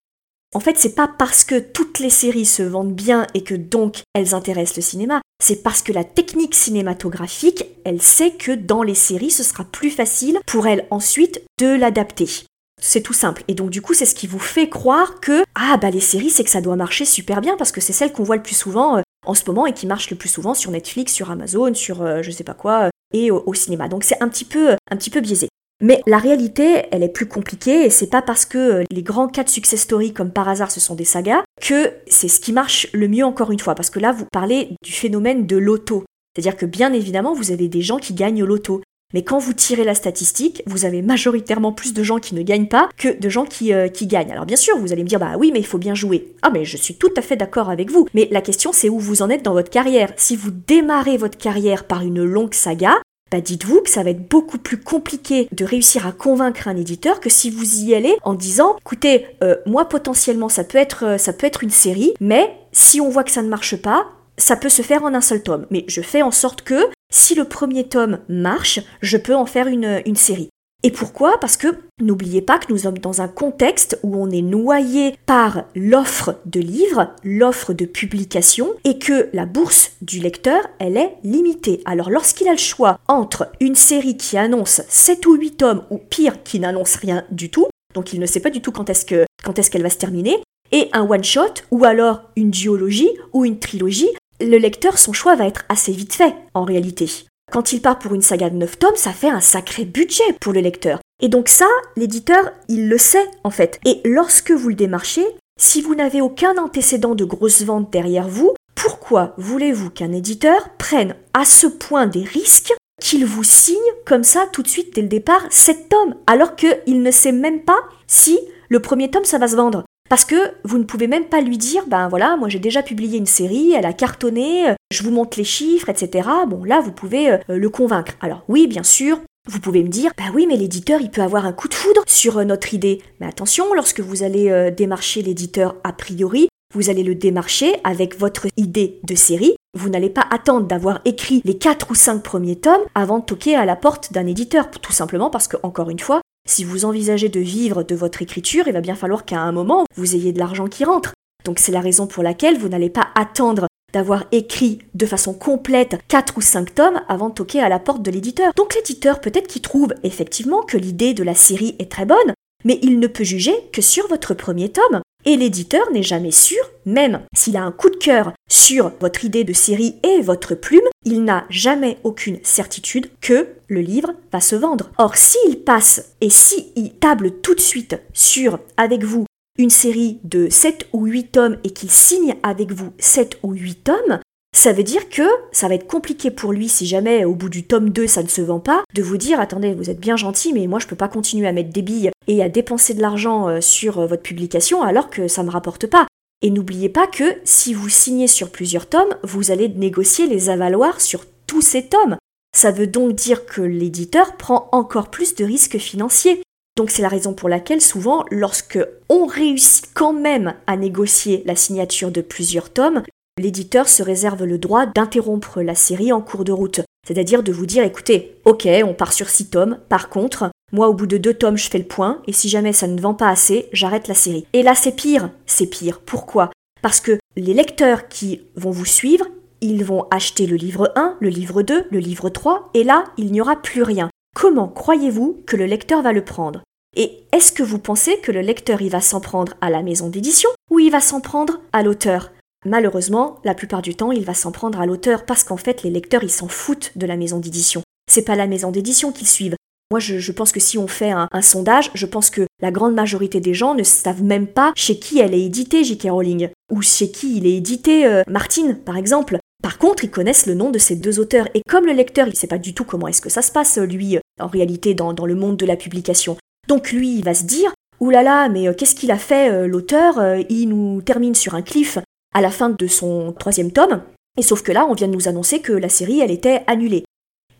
En 0.53 0.59
fait, 0.59 0.77
c'est 0.77 0.95
pas 0.95 1.09
parce 1.09 1.43
que 1.43 1.59
toutes 1.59 1.99
les 1.99 2.09
séries 2.09 2.45
se 2.45 2.63
vendent 2.63 2.95
bien 2.95 3.27
et 3.33 3.43
que 3.43 3.55
donc 3.55 4.03
elles 4.13 4.33
intéressent 4.33 4.77
le 4.77 4.83
cinéma, 4.83 5.21
c'est 5.43 5.63
parce 5.63 5.81
que 5.81 5.91
la 5.91 6.05
technique 6.05 6.55
cinématographique, 6.55 7.65
elle 7.83 8.01
sait 8.01 8.31
que 8.31 8.53
dans 8.53 8.81
les 8.81 8.95
séries, 8.95 9.31
ce 9.31 9.43
sera 9.43 9.65
plus 9.65 9.91
facile 9.91 10.39
pour 10.47 10.65
elle 10.67 10.87
ensuite 10.91 11.41
de 11.59 11.75
l'adapter. 11.75 12.45
C'est 12.87 13.01
tout 13.01 13.13
simple. 13.13 13.43
Et 13.47 13.55
donc 13.55 13.71
du 13.71 13.81
coup, 13.81 13.95
c'est 13.95 14.05
ce 14.05 14.13
qui 14.13 14.27
vous 14.27 14.39
fait 14.39 14.69
croire 14.69 15.19
que 15.19 15.43
ah 15.55 15.77
bah 15.77 15.89
les 15.89 15.99
séries, 15.99 16.29
c'est 16.29 16.43
que 16.43 16.51
ça 16.51 16.61
doit 16.61 16.75
marcher 16.75 17.03
super 17.03 17.41
bien 17.41 17.57
parce 17.57 17.71
que 17.71 17.81
c'est 17.81 17.93
celle 17.93 18.11
qu'on 18.11 18.23
voit 18.23 18.35
le 18.35 18.43
plus 18.43 18.55
souvent 18.55 18.97
euh, 18.97 19.01
en 19.25 19.33
ce 19.33 19.43
moment 19.47 19.65
et 19.65 19.73
qui 19.73 19.87
marche 19.87 20.11
le 20.11 20.15
plus 20.15 20.29
souvent 20.29 20.53
sur 20.53 20.69
Netflix, 20.69 21.11
sur 21.11 21.31
Amazon, 21.31 21.73
sur 21.73 22.03
euh, 22.03 22.21
je 22.21 22.29
sais 22.29 22.43
pas 22.43 22.53
quoi 22.53 22.83
euh, 22.83 22.89
et 23.11 23.31
au, 23.31 23.53
cinéma. 23.55 23.87
Donc 23.87 24.03
c'est 24.03 24.21
un 24.21 24.29
petit 24.29 24.45
peu 24.45 24.75
un 24.91 24.95
petit 24.97 25.09
peu 25.09 25.19
biaisé. 25.19 25.49
Mais 25.81 26.03
la 26.05 26.19
réalité, 26.19 26.83
elle 26.91 27.01
est 27.01 27.09
plus 27.09 27.25
compliquée 27.25 27.85
et 27.85 27.89
c'est 27.89 28.09
pas 28.09 28.21
parce 28.21 28.45
que 28.45 28.83
les 28.91 29.03
grands 29.03 29.27
cas 29.29 29.43
de 29.43 29.49
success 29.49 29.81
story 29.81 30.13
comme 30.13 30.31
par 30.31 30.47
hasard 30.47 30.69
ce 30.69 30.79
sont 30.79 30.95
des 30.95 31.05
sagas 31.05 31.43
que 31.59 31.91
c'est 32.07 32.27
ce 32.27 32.39
qui 32.39 32.53
marche 32.53 32.87
le 32.93 33.07
mieux 33.07 33.25
encore 33.25 33.51
une 33.51 33.59
fois 33.59 33.73
parce 33.73 33.89
que 33.89 33.99
là 33.99 34.11
vous 34.11 34.25
parlez 34.31 34.75
du 34.83 34.91
phénomène 34.91 35.47
de 35.47 35.57
l'auto. 35.57 36.03
C'est-à-dire 36.35 36.57
que 36.57 36.65
bien 36.65 36.93
évidemment, 36.93 37.33
vous 37.33 37.51
avez 37.51 37.67
des 37.67 37.81
gens 37.81 37.97
qui 37.97 38.13
gagnent 38.13 38.43
au 38.43 38.45
loto. 38.45 38.81
Mais 39.13 39.23
quand 39.23 39.39
vous 39.39 39.53
tirez 39.53 39.83
la 39.83 39.95
statistique, 39.95 40.63
vous 40.65 40.85
avez 40.85 41.01
majoritairement 41.01 41.71
plus 41.71 41.93
de 41.93 42.03
gens 42.03 42.19
qui 42.19 42.35
ne 42.35 42.41
gagnent 42.41 42.67
pas 42.67 42.89
que 42.97 43.17
de 43.17 43.29
gens 43.29 43.45
qui, 43.45 43.73
euh, 43.73 43.87
qui 43.87 44.07
gagnent. 44.07 44.31
Alors 44.31 44.45
bien 44.45 44.57
sûr, 44.57 44.77
vous 44.77 44.91
allez 44.91 45.03
me 45.03 45.07
dire, 45.07 45.19
bah 45.19 45.35
oui, 45.37 45.51
mais 45.53 45.59
il 45.59 45.65
faut 45.65 45.77
bien 45.77 45.95
jouer. 45.95 46.33
Ah 46.41 46.49
mais 46.51 46.65
je 46.65 46.77
suis 46.77 46.95
tout 46.95 47.11
à 47.15 47.21
fait 47.21 47.35
d'accord 47.35 47.69
avec 47.69 47.91
vous. 47.91 48.07
Mais 48.13 48.27
la 48.31 48.41
question 48.41 48.71
c'est 48.73 48.89
où 48.89 48.99
vous 48.99 49.21
en 49.21 49.29
êtes 49.29 49.43
dans 49.43 49.53
votre 49.53 49.69
carrière. 49.69 50.11
Si 50.17 50.35
vous 50.35 50.51
démarrez 50.51 51.17
votre 51.17 51.37
carrière 51.37 51.85
par 51.85 52.01
une 52.01 52.23
longue 52.23 52.53
saga, 52.53 52.95
bah 53.31 53.41
dites-vous 53.41 53.81
que 53.81 53.89
ça 53.89 54.03
va 54.03 54.11
être 54.11 54.29
beaucoup 54.29 54.59
plus 54.59 54.79
compliqué 54.79 55.47
de 55.51 55.65
réussir 55.65 56.05
à 56.05 56.11
convaincre 56.11 56.67
un 56.67 56.77
éditeur 56.77 57.19
que 57.19 57.29
si 57.29 57.49
vous 57.49 57.79
y 57.79 57.95
allez 57.95 58.15
en 58.23 58.33
disant, 58.33 58.75
écoutez, 58.81 59.25
euh, 59.43 59.55
moi 59.65 59.85
potentiellement 59.85 60.49
ça 60.49 60.63
peut 60.63 60.77
être 60.77 61.05
euh, 61.05 61.17
ça 61.17 61.33
peut 61.33 61.47
être 61.47 61.63
une 61.63 61.71
série, 61.71 62.13
mais 62.19 62.55
si 62.71 63.01
on 63.01 63.09
voit 63.09 63.23
que 63.23 63.31
ça 63.31 63.41
ne 63.41 63.49
marche 63.49 63.77
pas, 63.77 64.07
ça 64.37 64.55
peut 64.55 64.69
se 64.69 64.81
faire 64.81 65.03
en 65.03 65.13
un 65.13 65.21
seul 65.21 65.41
tome. 65.41 65.65
Mais 65.71 65.85
je 65.87 66.01
fais 66.01 66.21
en 66.21 66.31
sorte 66.31 66.61
que 66.61 66.75
si 67.15 67.33
le 67.33 67.45
premier 67.45 67.85
tome 67.85 68.19
marche, 68.27 68.81
je 69.01 69.15
peux 69.15 69.33
en 69.33 69.45
faire 69.45 69.67
une, 69.67 70.15
série. 70.15 70.49
Et 70.83 70.91
pourquoi? 70.91 71.39
Parce 71.39 71.55
que 71.55 71.67
n'oubliez 71.99 72.41
pas 72.41 72.59
que 72.59 72.71
nous 72.71 72.79
sommes 72.79 72.97
dans 72.97 73.21
un 73.21 73.29
contexte 73.29 73.97
où 74.03 74.21
on 74.21 74.29
est 74.29 74.41
noyé 74.41 75.15
par 75.25 75.63
l'offre 75.75 76.35
de 76.45 76.59
livres, 76.59 77.15
l'offre 77.23 77.73
de 77.73 77.85
publication, 77.85 78.67
et 78.83 78.99
que 78.99 79.29
la 79.33 79.45
bourse 79.45 79.93
du 80.01 80.19
lecteur, 80.19 80.61
elle 80.77 80.97
est 80.97 81.15
limitée. 81.23 81.81
Alors 81.85 82.09
lorsqu'il 82.09 82.49
a 82.49 82.51
le 82.51 82.57
choix 82.57 82.99
entre 83.07 83.49
une 83.61 83.75
série 83.75 84.17
qui 84.17 84.37
annonce 84.37 84.81
7 84.87 85.25
ou 85.25 85.35
8 85.35 85.51
tomes, 85.51 85.85
ou 85.89 85.97
pire, 85.97 86.43
qui 86.43 86.59
n'annonce 86.59 86.97
rien 86.97 87.23
du 87.31 87.49
tout, 87.49 87.67
donc 87.93 88.11
il 88.11 88.19
ne 88.19 88.25
sait 88.25 88.41
pas 88.41 88.49
du 88.49 88.61
tout 88.61 88.73
quand 88.73 88.89
est-ce 88.89 89.05
que 89.05 89.25
quand 89.43 89.57
est-ce 89.57 89.71
qu'elle 89.71 89.83
va 89.83 89.89
se 89.89 89.97
terminer, 89.97 90.43
et 90.71 90.89
un 90.91 91.09
one-shot, 91.09 91.63
ou 91.71 91.85
alors 91.85 92.23
une 92.35 92.51
duologie, 92.51 93.11
ou 93.31 93.45
une 93.45 93.59
trilogie, 93.59 94.09
le 94.41 94.57
lecteur, 94.57 94.97
son 94.97 95.13
choix 95.13 95.35
va 95.35 95.47
être 95.47 95.63
assez 95.69 95.91
vite 95.91 96.13
fait, 96.13 96.35
en 96.53 96.63
réalité. 96.63 97.09
Quand 97.51 97.73
il 97.73 97.81
part 97.81 97.99
pour 97.99 98.13
une 98.13 98.21
saga 98.21 98.49
de 98.49 98.55
9 98.55 98.79
tomes, 98.79 98.95
ça 98.95 99.11
fait 99.11 99.29
un 99.29 99.39
sacré 99.39 99.85
budget 99.85 100.23
pour 100.41 100.53
le 100.53 100.61
lecteur. 100.61 100.99
Et 101.21 101.29
donc 101.29 101.47
ça, 101.47 101.67
l'éditeur, 101.95 102.51
il 102.67 102.89
le 102.89 102.97
sait 102.97 103.29
en 103.43 103.51
fait. 103.51 103.79
Et 103.85 104.01
lorsque 104.03 104.51
vous 104.51 104.69
le 104.69 104.75
démarchez, 104.75 105.25
si 105.59 105.81
vous 105.81 105.95
n'avez 105.95 106.21
aucun 106.21 106.57
antécédent 106.57 107.15
de 107.15 107.23
grosse 107.23 107.61
vente 107.61 107.91
derrière 107.91 108.27
vous, 108.27 108.53
pourquoi 108.73 109.33
voulez-vous 109.37 109.89
qu'un 109.89 110.11
éditeur 110.11 110.69
prenne 110.77 111.15
à 111.33 111.45
ce 111.45 111.67
point 111.67 112.07
des 112.07 112.23
risques 112.23 112.73
qu'il 112.99 113.25
vous 113.25 113.43
signe 113.43 113.75
comme 114.05 114.23
ça 114.23 114.47
tout 114.51 114.63
de 114.63 114.67
suite 114.67 114.93
dès 114.95 115.01
le 115.01 115.07
départ 115.07 115.45
7 115.49 115.89
tomes, 115.89 116.15
alors 116.27 116.55
qu'il 116.55 117.01
ne 117.01 117.11
sait 117.11 117.31
même 117.31 117.61
pas 117.61 117.79
si 118.07 118.39
le 118.69 118.81
premier 118.81 119.09
tome 119.09 119.25
ça 119.25 119.37
va 119.37 119.47
se 119.47 119.55
vendre? 119.55 119.85
Parce 120.09 120.25
que 120.25 120.53
vous 120.63 120.77
ne 120.77 120.83
pouvez 120.83 121.07
même 121.07 121.25
pas 121.25 121.41
lui 121.41 121.57
dire, 121.57 121.83
ben 121.87 122.07
voilà, 122.07 122.37
moi 122.37 122.49
j'ai 122.49 122.59
déjà 122.59 122.83
publié 122.83 123.17
une 123.17 123.25
série, 123.25 123.73
elle 123.73 123.85
a 123.85 123.93
cartonné, 123.93 124.69
euh, 124.69 124.73
je 124.91 125.03
vous 125.03 125.11
montre 125.11 125.37
les 125.37 125.43
chiffres, 125.43 125.89
etc. 125.89 126.29
Bon, 126.47 126.63
là, 126.63 126.79
vous 126.79 126.91
pouvez 126.91 127.31
euh, 127.31 127.37
le 127.47 127.69
convaincre. 127.69 128.13
Alors 128.21 128.43
oui, 128.47 128.67
bien 128.67 128.83
sûr, 128.83 129.19
vous 129.47 129.59
pouvez 129.59 129.83
me 129.83 129.89
dire, 129.89 130.11
bah 130.17 130.25
oui, 130.33 130.45
mais 130.47 130.57
l'éditeur, 130.57 131.01
il 131.01 131.09
peut 131.09 131.21
avoir 131.21 131.45
un 131.45 131.53
coup 131.53 131.67
de 131.67 131.73
foudre 131.73 132.03
sur 132.05 132.37
euh, 132.37 132.43
notre 132.43 132.73
idée. 132.73 133.01
Mais 133.19 133.27
attention, 133.27 133.73
lorsque 133.73 133.99
vous 133.99 134.23
allez 134.23 134.71
démarcher 134.71 135.21
l'éditeur 135.21 135.75
a 135.83 135.91
priori, 135.91 136.49
vous 136.73 136.89
allez 136.89 137.03
le 137.03 137.15
démarcher 137.15 137.77
avec 137.83 138.19
votre 138.19 138.47
idée 138.57 138.99
de 139.03 139.15
série. 139.15 139.55
Vous 139.77 139.89
n'allez 139.89 140.09
pas 140.09 140.25
attendre 140.29 140.67
d'avoir 140.67 140.99
écrit 141.05 141.41
les 141.45 141.57
4 141.57 141.91
ou 141.91 141.95
5 141.95 142.21
premiers 142.21 142.57
tomes 142.57 142.81
avant 142.95 143.19
de 143.19 143.25
toquer 143.25 143.55
à 143.55 143.65
la 143.65 143.75
porte 143.75 144.13
d'un 144.13 144.27
éditeur, 144.27 144.69
tout 144.69 144.91
simplement 144.91 145.29
parce 145.29 145.47
que, 145.47 145.57
encore 145.63 145.89
une 145.89 145.99
fois, 145.99 146.21
si 146.47 146.63
vous 146.63 146.85
envisagez 146.85 147.27
de 147.27 147.39
vivre 147.39 147.83
de 147.83 147.95
votre 147.95 148.21
écriture, 148.21 148.67
il 148.67 148.73
va 148.73 148.81
bien 148.81 148.95
falloir 148.95 149.25
qu'à 149.25 149.41
un 149.41 149.51
moment, 149.51 149.85
vous 149.95 150.15
ayez 150.15 150.31
de 150.31 150.39
l'argent 150.39 150.67
qui 150.67 150.85
rentre. 150.85 151.13
Donc 151.43 151.59
c'est 151.59 151.71
la 151.71 151.81
raison 151.81 152.07
pour 152.07 152.23
laquelle 152.23 152.57
vous 152.57 152.69
n'allez 152.69 152.89
pas 152.89 153.09
attendre 153.15 153.67
d'avoir 153.93 154.25
écrit 154.31 154.79
de 154.93 155.05
façon 155.05 155.33
complète 155.33 155.97
4 156.07 156.37
ou 156.37 156.41
5 156.41 156.75
tomes 156.75 157.01
avant 157.07 157.29
de 157.29 157.33
toquer 157.33 157.61
à 157.61 157.69
la 157.69 157.79
porte 157.79 158.03
de 158.03 158.11
l'éditeur. 158.11 158.53
Donc 158.55 158.75
l'éditeur 158.75 159.21
peut-être 159.21 159.47
qu'il 159.47 159.61
trouve 159.61 159.93
effectivement 160.03 160.61
que 160.61 160.77
l'idée 160.77 161.13
de 161.13 161.23
la 161.23 161.33
série 161.33 161.75
est 161.79 161.91
très 161.91 162.05
bonne, 162.05 162.33
mais 162.63 162.79
il 162.81 162.99
ne 162.99 163.07
peut 163.07 163.23
juger 163.23 163.55
que 163.71 163.81
sur 163.81 164.07
votre 164.07 164.33
premier 164.33 164.69
tome. 164.69 165.01
Et 165.27 165.37
l'éditeur 165.37 165.91
n'est 165.91 166.03
jamais 166.03 166.31
sûr, 166.31 166.63
même 166.85 167.21
s'il 167.35 167.57
a 167.57 167.63
un 167.63 167.71
coup 167.71 167.89
de 167.89 167.95
cœur 167.95 168.33
sur 168.47 168.91
votre 168.99 169.25
idée 169.25 169.43
de 169.43 169.53
série 169.53 169.95
et 170.03 170.21
votre 170.21 170.53
plume, 170.53 170.87
il 171.03 171.23
n'a 171.23 171.45
jamais 171.49 171.97
aucune 172.03 172.39
certitude 172.43 173.09
que 173.21 173.47
le 173.67 173.81
livre 173.81 174.13
va 174.31 174.39
se 174.39 174.55
vendre. 174.55 174.91
Or, 174.99 175.15
s'il 175.15 175.63
passe 175.63 176.13
et 176.21 176.29
s'il 176.29 176.93
table 176.99 177.41
tout 177.41 177.55
de 177.55 177.59
suite 177.59 177.99
sur, 178.13 178.59
avec 178.77 179.03
vous, 179.03 179.25
une 179.57 179.69
série 179.69 180.19
de 180.23 180.49
7 180.49 180.89
ou 180.93 181.05
8 181.05 181.31
tomes 181.31 181.57
et 181.63 181.71
qu'il 181.71 181.89
signe 181.89 182.35
avec 182.43 182.71
vous 182.71 182.91
7 182.99 183.39
ou 183.41 183.53
8 183.53 183.83
tomes, 183.83 184.19
ça 184.55 184.71
veut 184.71 184.83
dire 184.83 185.09
que 185.09 185.23
ça 185.51 185.67
va 185.67 185.75
être 185.75 185.85
compliqué 185.85 186.31
pour 186.31 186.53
lui 186.53 186.69
si 186.69 186.85
jamais 186.85 187.25
au 187.25 187.35
bout 187.35 187.49
du 187.49 187.63
tome 187.67 187.89
2 187.89 188.07
ça 188.07 188.23
ne 188.23 188.29
se 188.29 188.41
vend 188.41 188.59
pas, 188.59 188.83
de 188.93 189.03
vous 189.03 189.17
dire 189.17 189.39
attendez, 189.39 189.73
vous 189.73 189.89
êtes 189.89 189.99
bien 189.99 190.15
gentil 190.15 190.53
mais 190.53 190.65
moi 190.65 190.79
je 190.79 190.87
peux 190.87 190.95
pas 190.95 191.09
continuer 191.09 191.47
à 191.47 191.51
mettre 191.51 191.71
des 191.71 191.81
billes 191.81 192.11
et 192.27 192.41
à 192.41 192.49
dépenser 192.49 192.93
de 192.93 193.01
l'argent 193.01 193.49
euh, 193.49 193.61
sur 193.61 193.99
euh, 193.99 194.07
votre 194.07 194.23
publication 194.23 194.81
alors 194.81 195.09
que 195.09 195.27
ça 195.27 195.43
me 195.43 195.51
rapporte 195.51 195.87
pas. 195.87 196.07
Et 196.41 196.49
n'oubliez 196.49 196.89
pas 196.89 197.07
que 197.07 197.23
si 197.43 197.73
vous 197.73 197.89
signez 197.89 198.27
sur 198.27 198.49
plusieurs 198.49 198.87
tomes, 198.87 199.15
vous 199.23 199.51
allez 199.51 199.69
négocier 199.69 200.27
les 200.27 200.49
avaloirs 200.49 201.01
sur 201.01 201.25
tous 201.47 201.61
ces 201.61 201.87
tomes. 201.87 202.17
Ça 202.55 202.71
veut 202.71 202.87
donc 202.87 203.13
dire 203.13 203.45
que 203.45 203.61
l'éditeur 203.61 204.37
prend 204.37 204.69
encore 204.71 205.09
plus 205.09 205.35
de 205.35 205.43
risques 205.43 205.77
financiers. 205.77 206.41
Donc 206.77 206.91
c'est 206.91 207.01
la 207.01 207.07
raison 207.07 207.33
pour 207.33 207.49
laquelle 207.49 207.81
souvent, 207.81 208.25
lorsque 208.31 208.79
on 209.09 209.25
réussit 209.25 209.87
quand 209.93 210.13
même 210.13 210.55
à 210.67 210.77
négocier 210.77 211.41
la 211.45 211.55
signature 211.55 212.11
de 212.11 212.21
plusieurs 212.21 212.71
tomes, 212.71 213.03
l'éditeur 213.37 213.89
se 213.89 214.01
réserve 214.01 214.45
le 214.45 214.57
droit 214.57 214.85
d'interrompre 214.85 215.61
la 215.61 215.75
série 215.75 216.13
en 216.13 216.21
cours 216.21 216.45
de 216.45 216.51
route. 216.51 216.81
C'est-à-dire 217.05 217.43
de 217.43 217.51
vous 217.51 217.65
dire, 217.65 217.83
écoutez, 217.83 218.37
ok, 218.45 218.67
on 218.85 218.93
part 218.93 219.13
sur 219.13 219.29
six 219.29 219.49
tomes, 219.49 219.79
par 219.89 220.09
contre, 220.09 220.49
moi 220.71 220.87
au 220.87 220.93
bout 220.93 221.05
de 221.05 221.17
deux 221.17 221.33
tomes 221.33 221.57
je 221.57 221.69
fais 221.69 221.77
le 221.77 221.85
point, 221.85 222.21
et 222.27 222.33
si 222.33 222.49
jamais 222.49 222.73
ça 222.73 222.87
ne 222.87 222.99
vend 222.99 223.13
pas 223.13 223.29
assez, 223.29 223.67
j'arrête 223.73 224.07
la 224.07 224.15
série. 224.15 224.47
Et 224.53 224.63
là 224.63 224.73
c'est 224.73 224.95
pire, 224.95 225.29
c'est 225.45 225.67
pire. 225.67 225.99
Pourquoi? 225.99 226.49
Parce 226.81 227.01
que 227.01 227.19
les 227.35 227.53
lecteurs 227.53 228.07
qui 228.07 228.41
vont 228.55 228.71
vous 228.71 228.85
suivre, 228.85 229.25
ils 229.61 229.83
vont 229.83 230.07
acheter 230.11 230.47
le 230.47 230.55
livre 230.55 230.91
1, 230.95 231.17
le 231.19 231.29
livre 231.29 231.61
2, 231.61 231.87
le 231.91 231.99
livre 231.99 232.29
3, 232.29 232.69
et 232.73 232.83
là, 232.83 233.05
il 233.17 233.31
n'y 233.31 233.41
aura 233.41 233.55
plus 233.55 233.83
rien. 233.83 234.09
Comment 234.35 234.67
croyez-vous 234.67 235.43
que 235.45 235.55
le 235.55 235.65
lecteur 235.65 236.01
va 236.01 236.11
le 236.11 236.23
prendre? 236.23 236.63
Et 236.95 237.23
est-ce 237.31 237.51
que 237.51 237.63
vous 237.63 237.79
pensez 237.79 238.19
que 238.19 238.31
le 238.31 238.41
lecteur 238.41 238.81
il 238.81 238.89
va 238.89 239.01
s'en 239.01 239.19
prendre 239.19 239.53
à 239.61 239.69
la 239.69 239.81
maison 239.81 240.09
d'édition 240.09 240.49
ou 240.71 240.79
il 240.79 240.91
va 240.91 241.01
s'en 241.01 241.19
prendre 241.19 241.59
à 241.73 241.83
l'auteur? 241.83 242.31
Malheureusement, 242.65 243.37
la 243.43 243.53
plupart 243.53 243.83
du 243.83 243.95
temps, 243.95 244.11
il 244.11 244.25
va 244.25 244.33
s'en 244.33 244.51
prendre 244.51 244.81
à 244.81 244.87
l'auteur 244.87 245.25
parce 245.25 245.43
qu'en 245.43 245.57
fait, 245.57 245.83
les 245.83 245.91
lecteurs, 245.91 246.23
ils 246.23 246.31
s'en 246.31 246.47
foutent 246.47 246.91
de 246.95 247.05
la 247.05 247.15
maison 247.15 247.39
d'édition. 247.39 247.83
C'est 248.11 248.23
pas 248.23 248.35
la 248.35 248.47
maison 248.47 248.71
d'édition 248.71 249.11
qu'ils 249.11 249.27
suivent. 249.27 249.55
Moi, 249.91 249.99
je, 249.99 250.31
pense 250.31 250.51
que 250.51 250.59
si 250.59 250.79
on 250.79 250.87
fait 250.87 251.11
un, 251.11 251.29
sondage, 251.41 251.91
je 251.93 252.07
pense 252.07 252.31
que 252.31 252.47
la 252.59 252.71
grande 252.71 252.95
majorité 252.95 253.39
des 253.39 253.53
gens 253.53 253.75
ne 253.75 253.83
savent 253.83 254.23
même 254.23 254.47
pas 254.47 254.73
chez 254.75 254.97
qui 254.97 255.19
elle 255.19 255.35
est 255.35 255.43
éditée, 255.43 255.83
J.K. 255.83 256.07
Rowling, 256.09 256.49
ou 256.71 256.81
chez 256.81 257.11
qui 257.11 257.37
il 257.37 257.45
est 257.45 257.55
édité, 257.55 258.07
euh, 258.07 258.23
Martine, 258.27 258.75
par 258.83 258.97
exemple. 258.97 259.37
Par 259.61 259.77
contre, 259.77 260.03
ils 260.03 260.09
connaissent 260.09 260.47
le 260.47 260.55
nom 260.55 260.71
de 260.71 260.79
ces 260.79 260.95
deux 260.95 261.19
auteurs, 261.19 261.47
et 261.53 261.61
comme 261.69 261.85
le 261.85 261.93
lecteur, 261.93 262.27
il 262.27 262.35
sait 262.35 262.47
pas 262.47 262.57
du 262.57 262.73
tout 262.73 262.83
comment 262.83 263.07
est-ce 263.07 263.21
que 263.21 263.29
ça 263.29 263.43
se 263.43 263.51
passe, 263.51 263.77
lui, 263.77 264.17
en 264.39 264.47
réalité, 264.47 264.95
dans, 264.95 265.13
le 265.13 265.35
monde 265.35 265.57
de 265.57 265.67
la 265.67 265.75
publication. 265.75 266.35
Donc 266.67 266.91
lui, 266.91 267.17
il 267.19 267.23
va 267.23 267.35
se 267.35 267.43
dire, 267.43 267.71
oulala, 267.99 268.23
là 268.23 268.47
là, 268.47 268.49
mais 268.49 268.67
euh, 268.67 268.73
qu'est-ce 268.73 268.95
qu'il 268.95 269.11
a 269.11 269.19
fait, 269.19 269.51
euh, 269.51 269.67
l'auteur 269.67 270.19
Il 270.49 270.69
nous 270.69 271.03
termine 271.03 271.35
sur 271.35 271.53
un 271.53 271.61
cliff 271.61 271.99
à 272.35 272.41
la 272.41 272.51
fin 272.51 272.69
de 272.69 272.87
son 272.87 273.31
troisième 273.31 273.71
tome. 273.71 274.03
Et 274.37 274.41
sauf 274.41 274.61
que 274.61 274.73
là, 274.73 274.85
on 274.85 274.93
vient 274.93 275.07
de 275.07 275.13
nous 275.13 275.29
annoncer 275.29 275.61
que 275.61 275.71
la 275.71 275.87
série, 275.89 276.19
elle 276.19 276.31
était 276.31 276.63
annulée. 276.67 277.05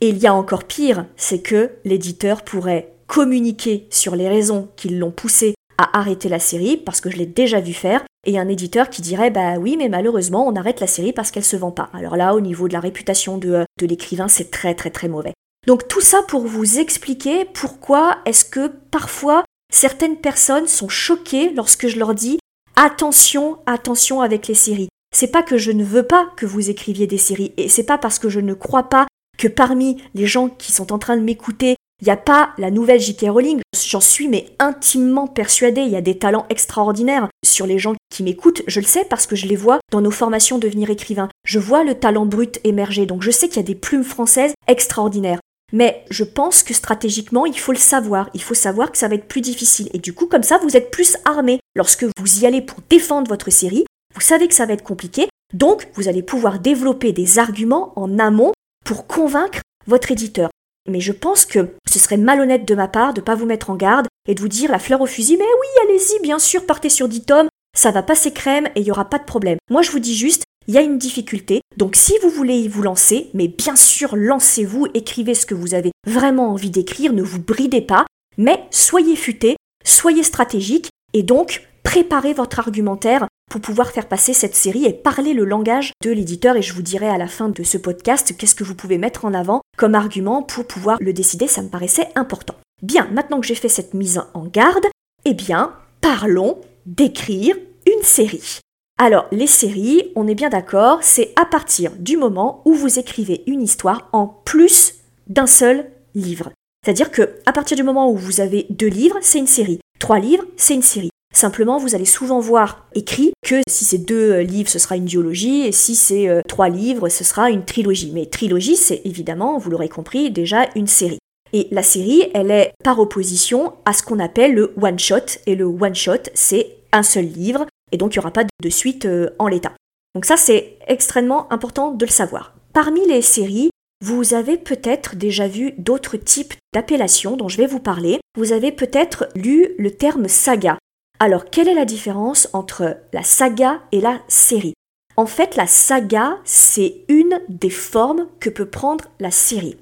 Et 0.02 0.10
il 0.10 0.18
y 0.18 0.28
a 0.28 0.34
encore 0.34 0.66
pire, 0.66 1.06
c'est 1.16 1.40
que 1.40 1.72
l'éditeur 1.86 2.44
pourrait 2.44 2.94
communiquer 3.08 3.88
sur 3.90 4.18
les 4.18 4.28
raisons 4.28 4.68
qui 4.76 4.90
l'ont 4.90 5.12
poussé 5.12 5.56
à 5.78 5.98
arrêter 5.98 6.28
la 6.28 6.40
série, 6.40 6.76
parce 6.76 7.00
que 7.00 7.10
je 7.10 7.18
l'ai 7.18 7.26
déjà 7.26 7.62
vu 7.62 7.74
faire, 7.74 8.04
et 8.26 8.38
un 8.38 8.50
éditeur 8.50 8.90
qui 8.90 9.02
dirait 9.02 9.32
bah 9.32 9.56
oui, 9.58 9.78
mais 9.78 9.88
malheureusement, 9.88 10.46
on 10.46 10.56
arrête 10.56 10.82
la 10.82 10.88
série 10.88 11.14
parce 11.14 11.32
qu'elle 11.32 11.46
se 11.46 11.56
vend 11.56 11.72
pas. 11.72 11.90
Alors 11.94 12.18
là, 12.18 12.36
au 12.36 12.42
niveau 12.42 12.68
de 12.68 12.74
la 12.74 12.80
réputation 12.82 13.38
de, 13.38 13.64
de 13.80 13.86
l'écrivain, 13.86 14.28
c'est 14.28 14.52
très 14.52 14.76
très 14.76 14.90
très 14.90 15.08
mauvais. 15.08 15.34
Donc 15.68 15.88
tout 15.88 16.02
ça 16.02 16.22
pour 16.28 16.46
vous 16.46 16.80
expliquer 16.80 17.46
pourquoi 17.46 18.18
est-ce 18.26 18.44
que 18.44 18.68
parfois 18.92 19.46
certaines 19.72 20.18
personnes 20.18 20.68
sont 20.68 20.90
choquées 20.90 21.52
lorsque 21.52 21.88
je 21.88 21.98
leur 21.98 22.14
dis 22.14 22.40
attention, 22.76 23.58
attention 23.66 24.22
avec 24.22 24.48
les 24.48 24.54
séries. 24.54 24.90
C'est 25.16 25.32
pas 25.32 25.44
que 25.44 25.58
je 25.58 25.72
ne 25.72 25.84
veux 25.84 26.04
pas 26.04 26.28
que 26.36 26.46
vous 26.46 26.70
écriviez 26.70 27.08
des 27.08 27.18
séries, 27.18 27.54
et 27.58 27.70
c'est 27.70 27.84
pas 27.84 27.98
parce 27.98 28.20
que 28.20 28.30
je 28.30 28.40
ne 28.40 28.54
crois 28.54 28.90
pas 28.90 29.08
que 29.38 29.48
parmi 29.48 30.02
les 30.14 30.28
gens 30.28 30.50
qui 30.50 30.72
sont 30.72 30.92
en 30.94 31.00
train 31.00 31.18
de 31.18 31.22
m'écouter, 31.22 31.76
il 32.02 32.06
n'y 32.06 32.12
a 32.12 32.18
pas 32.18 32.50
la 32.58 32.72
nouvelle 32.72 33.00
J.K. 33.00 33.28
Rowling. 33.30 33.62
J'en 33.88 34.02
suis 34.02 34.28
mais 34.28 34.54
intimement 34.60 35.28
persuadée. 35.28 35.82
Il 35.82 35.90
y 35.90 35.96
a 35.96 36.02
des 36.02 36.18
talents 36.18 36.46
extraordinaires 36.50 37.30
sur 37.46 37.66
les 37.66 37.80
gens 37.80 37.96
qui 38.10 38.22
m'écoutent. 38.22 38.64
Je 38.68 38.82
le 38.82 38.86
sais 38.86 39.06
parce 39.10 39.28
que 39.28 39.38
je 39.38 39.48
les 39.48 39.56
vois 39.56 39.80
dans 39.94 40.02
nos 40.02 40.12
formations 40.12 40.58
devenir 40.58 40.90
écrivain. 40.90 41.30
Je 41.46 41.58
vois 41.58 41.86
le 41.86 41.96
talent 41.96 42.26
brut 42.26 42.60
émerger. 42.66 43.06
Donc 43.06 43.24
je 43.24 43.32
sais 43.32 43.48
qu'il 43.48 43.58
y 43.58 43.60
a 43.62 43.64
des 43.64 43.76
plumes 43.76 44.04
françaises 44.04 44.54
extraordinaires. 44.68 45.40
Mais 45.76 46.06
je 46.10 46.24
pense 46.24 46.64
que 46.64 46.74
stratégiquement, 46.74 47.46
il 47.46 47.60
faut 47.60 47.74
le 47.74 47.78
savoir. 47.78 48.30
Il 48.34 48.42
faut 48.42 48.54
savoir 48.54 48.94
que 48.94 48.98
ça 48.98 49.10
va 49.10 49.16
être 49.16 49.28
plus 49.28 49.42
difficile. 49.42 49.90
Et 49.94 50.00
du 50.00 50.14
coup, 50.14 50.26
comme 50.26 50.42
ça, 50.42 50.58
vous 50.60 50.78
êtes 50.78 50.90
plus 50.90 51.18
armé. 51.26 51.60
Lorsque 51.76 52.06
vous 52.18 52.40
y 52.40 52.46
allez 52.46 52.62
pour 52.62 52.78
défendre 52.90 53.28
votre 53.28 53.52
série, 53.52 53.84
vous 54.14 54.22
savez 54.22 54.48
que 54.48 54.54
ça 54.54 54.66
va 54.66 54.72
être 54.72 54.86
compliqué. 54.86 55.28
Donc, 55.54 55.90
vous 55.96 56.08
allez 56.08 56.24
pouvoir 56.24 56.60
développer 56.60 57.12
des 57.12 57.40
arguments 57.40 57.92
en 57.98 58.20
amont 58.20 58.54
pour 58.86 59.06
convaincre 59.06 59.60
votre 59.86 60.12
éditeur. 60.12 60.50
Mais 60.90 61.02
je 61.02 61.12
pense 61.12 61.46
que 61.46 61.76
ce 61.92 62.00
serait 62.00 62.16
malhonnête 62.16 62.66
de 62.66 62.76
ma 62.76 62.88
part 62.88 63.14
de 63.14 63.20
ne 63.20 63.26
pas 63.26 63.36
vous 63.36 63.46
mettre 63.46 63.70
en 63.70 63.76
garde 63.76 64.08
et 64.30 64.34
de 64.34 64.40
vous 64.40 64.48
dire 64.48 64.72
la 64.72 64.80
fleur 64.80 65.02
au 65.02 65.08
fusil, 65.08 65.36
mais 65.38 65.44
oui, 65.44 65.90
allez-y, 65.90 66.22
bien 66.22 66.40
sûr, 66.40 66.66
partez 66.66 66.90
sur 66.90 67.10
10 67.10 67.26
tomes, 67.26 67.50
ça 67.76 67.92
va 67.92 68.02
passer 68.02 68.32
crème 68.32 68.68
et 68.76 68.80
il 68.80 68.84
n'y 68.84 68.92
aura 68.92 69.10
pas 69.10 69.20
de 69.20 69.26
problème. 69.26 69.58
Moi, 69.70 69.82
je 69.82 69.92
vous 69.92 70.00
dis 70.00 70.16
juste, 70.16 70.46
il 70.68 70.74
y 70.74 70.78
a 70.78 70.82
une 70.82 70.98
difficulté. 70.98 71.62
Donc 71.78 71.96
si 71.96 72.14
vous 72.22 72.30
voulez 72.30 72.68
vous 72.68 72.82
lancer, 72.82 73.30
mais 73.34 73.48
bien 73.48 73.76
sûr, 73.76 74.16
lancez-vous, 74.16 74.88
écrivez 74.94 75.34
ce 75.34 75.46
que 75.46 75.56
vous 75.56 75.74
avez 75.74 75.92
vraiment 76.08 76.52
envie 76.52 76.70
d'écrire, 76.70 77.14
ne 77.14 77.24
vous 77.24 77.42
bridez 77.42 77.82
pas, 77.82 78.06
mais 78.38 78.64
soyez 78.72 79.16
futé, 79.16 79.56
soyez 79.84 80.24
stratégique 80.24 80.90
et 81.14 81.24
donc 81.24 81.68
préparez 81.84 82.34
votre 82.34 82.60
argumentaire 82.60 83.28
pour 83.50 83.62
pouvoir 83.62 83.92
faire 83.92 84.08
passer 84.08 84.34
cette 84.34 84.56
série 84.56 84.86
et 84.86 84.94
parler 84.94 85.34
le 85.34 85.46
langage 85.46 85.94
de 86.04 86.12
l'éditeur 86.12 86.58
et 86.58 86.62
je 86.62 86.74
vous 86.74 86.82
dirai 86.82 87.08
à 87.08 87.18
la 87.18 87.28
fin 87.28 87.50
de 87.50 87.64
ce 87.64 87.78
podcast 87.78 88.36
qu'est-ce 88.38 88.56
que 88.56 88.64
vous 88.64 88.76
pouvez 88.76 88.98
mettre 88.98 89.24
en 89.24 89.34
avant 89.34 89.62
comme 89.78 89.96
argument 89.96 90.42
pour 90.42 90.66
pouvoir 90.66 90.98
le 91.00 91.14
décider, 91.14 91.48
ça 91.48 91.62
me 91.62 91.70
paraissait 91.70 92.10
important. 92.16 92.56
Bien, 92.82 93.08
maintenant 93.12 93.40
que 93.40 93.48
j'ai 93.48 93.56
fait 93.56 93.70
cette 93.70 93.94
mise 93.94 94.22
en 94.34 94.46
garde, 94.46 94.86
eh 95.24 95.34
bien, 95.34 95.74
parlons 96.02 96.60
d'écrire 96.86 97.56
une 97.88 98.04
série. 98.04 98.60
Alors, 98.98 99.26
les 99.34 99.48
séries, 99.48 100.12
on 100.16 100.26
est 100.26 100.36
bien 100.36 100.48
d'accord, 100.48 101.00
c'est 101.02 101.34
à 101.36 101.46
partir 101.46 101.92
du 102.00 102.16
moment 102.16 102.62
où 102.64 102.74
vous 102.74 102.98
écrivez 102.98 103.44
une 103.46 103.62
histoire 103.62 104.08
en 104.14 104.26
plus 104.26 104.96
d'un 105.28 105.48
seul 105.48 105.92
livre. 106.14 106.52
C'est-à-dire 106.84 107.12
que 107.12 107.36
à 107.46 107.52
partir 107.52 107.76
du 107.76 107.84
moment 107.84 108.10
où 108.10 108.16
vous 108.16 108.40
avez 108.40 108.68
deux 108.70 108.88
livres, 108.88 109.18
c'est 109.22 109.40
une 109.40 109.48
série. 109.48 109.82
Trois 110.00 110.20
livres, 110.20 110.46
c'est 110.56 110.76
une 110.76 110.82
série. 110.82 111.10
Simplement, 111.34 111.78
vous 111.78 111.94
allez 111.94 112.06
souvent 112.06 112.40
voir 112.40 112.88
écrit 112.96 113.34
que 113.46 113.60
si 113.68 113.84
c'est 113.84 113.98
deux 113.98 114.32
euh, 114.32 114.44
livres, 114.44 114.70
ce 114.70 114.80
sera 114.80 114.96
une 114.96 115.04
duologie, 115.04 115.64
et 115.64 115.74
si 115.74 115.96
c'est 115.96 116.30
euh, 116.30 116.40
trois 116.48 116.70
livres, 116.70 117.10
ce 117.10 117.26
sera 117.26 117.50
une 117.50 117.66
trilogie. 117.66 118.12
Mais 118.14 118.28
trilogie, 118.28 118.78
c'est 118.78 119.02
évidemment, 119.04 119.58
vous 119.58 119.72
l'aurez 119.72 119.90
compris, 119.90 120.32
déjà 120.32 120.70
une 120.76 120.88
série. 120.88 121.20
Et 121.52 121.68
la 121.72 121.84
série, 121.84 122.30
elle 122.34 122.52
est 122.52 122.72
par 122.82 123.00
opposition 123.00 123.74
à 123.84 123.92
ce 123.92 124.04
qu'on 124.04 124.20
appelle 124.20 124.54
le 124.54 124.74
one-shot. 124.82 125.42
Et 125.48 125.56
le 125.56 125.66
one-shot, 125.66 126.30
c'est 126.34 126.78
un 126.94 127.04
seul 127.04 127.26
livre, 127.26 127.66
et 127.92 127.98
donc 127.98 128.16
il 128.16 128.20
n'y 128.20 128.24
aura 128.24 128.32
pas 128.32 128.44
de 128.44 128.70
suite 128.70 129.06
euh, 129.06 129.30
en 129.40 129.48
l'état. 129.48 129.74
Donc 130.14 130.26
ça, 130.26 130.38
c'est 130.38 130.78
extrêmement 130.88 131.52
important 131.52 131.92
de 131.92 132.06
le 132.06 132.12
savoir. 132.12 132.56
Parmi 132.74 133.06
les 133.06 133.22
séries, 133.22 133.70
vous 134.02 134.34
avez 134.34 134.58
peut-être 134.58 135.16
déjà 135.16 135.48
vu 135.48 135.74
d'autres 135.78 136.18
types 136.18 136.54
d'appellations 136.74 137.38
dont 137.38 137.48
je 137.48 137.58
vais 137.58 137.68
vous 137.68 137.80
parler. 137.80 138.20
Vous 138.38 138.52
avez 138.52 138.72
peut-être 138.72 139.28
lu 139.36 139.70
le 139.78 139.92
terme 139.92 140.28
saga. 140.28 140.78
Alors, 141.20 141.46
quelle 141.46 141.70
est 141.70 141.74
la 141.74 141.86
différence 141.86 142.50
entre 142.54 142.98
la 143.14 143.24
saga 143.24 143.82
et 143.92 144.02
la 144.02 144.22
série? 144.28 144.74
En 145.18 145.26
fait, 145.26 145.56
la 145.56 145.68
saga, 145.68 146.40
c'est 146.44 147.06
une 147.08 147.40
des 147.48 147.70
formes 147.70 148.28
que 148.40 148.50
peut 148.50 148.70
prendre 148.70 149.06
la 149.20 149.32
série. 149.32 149.78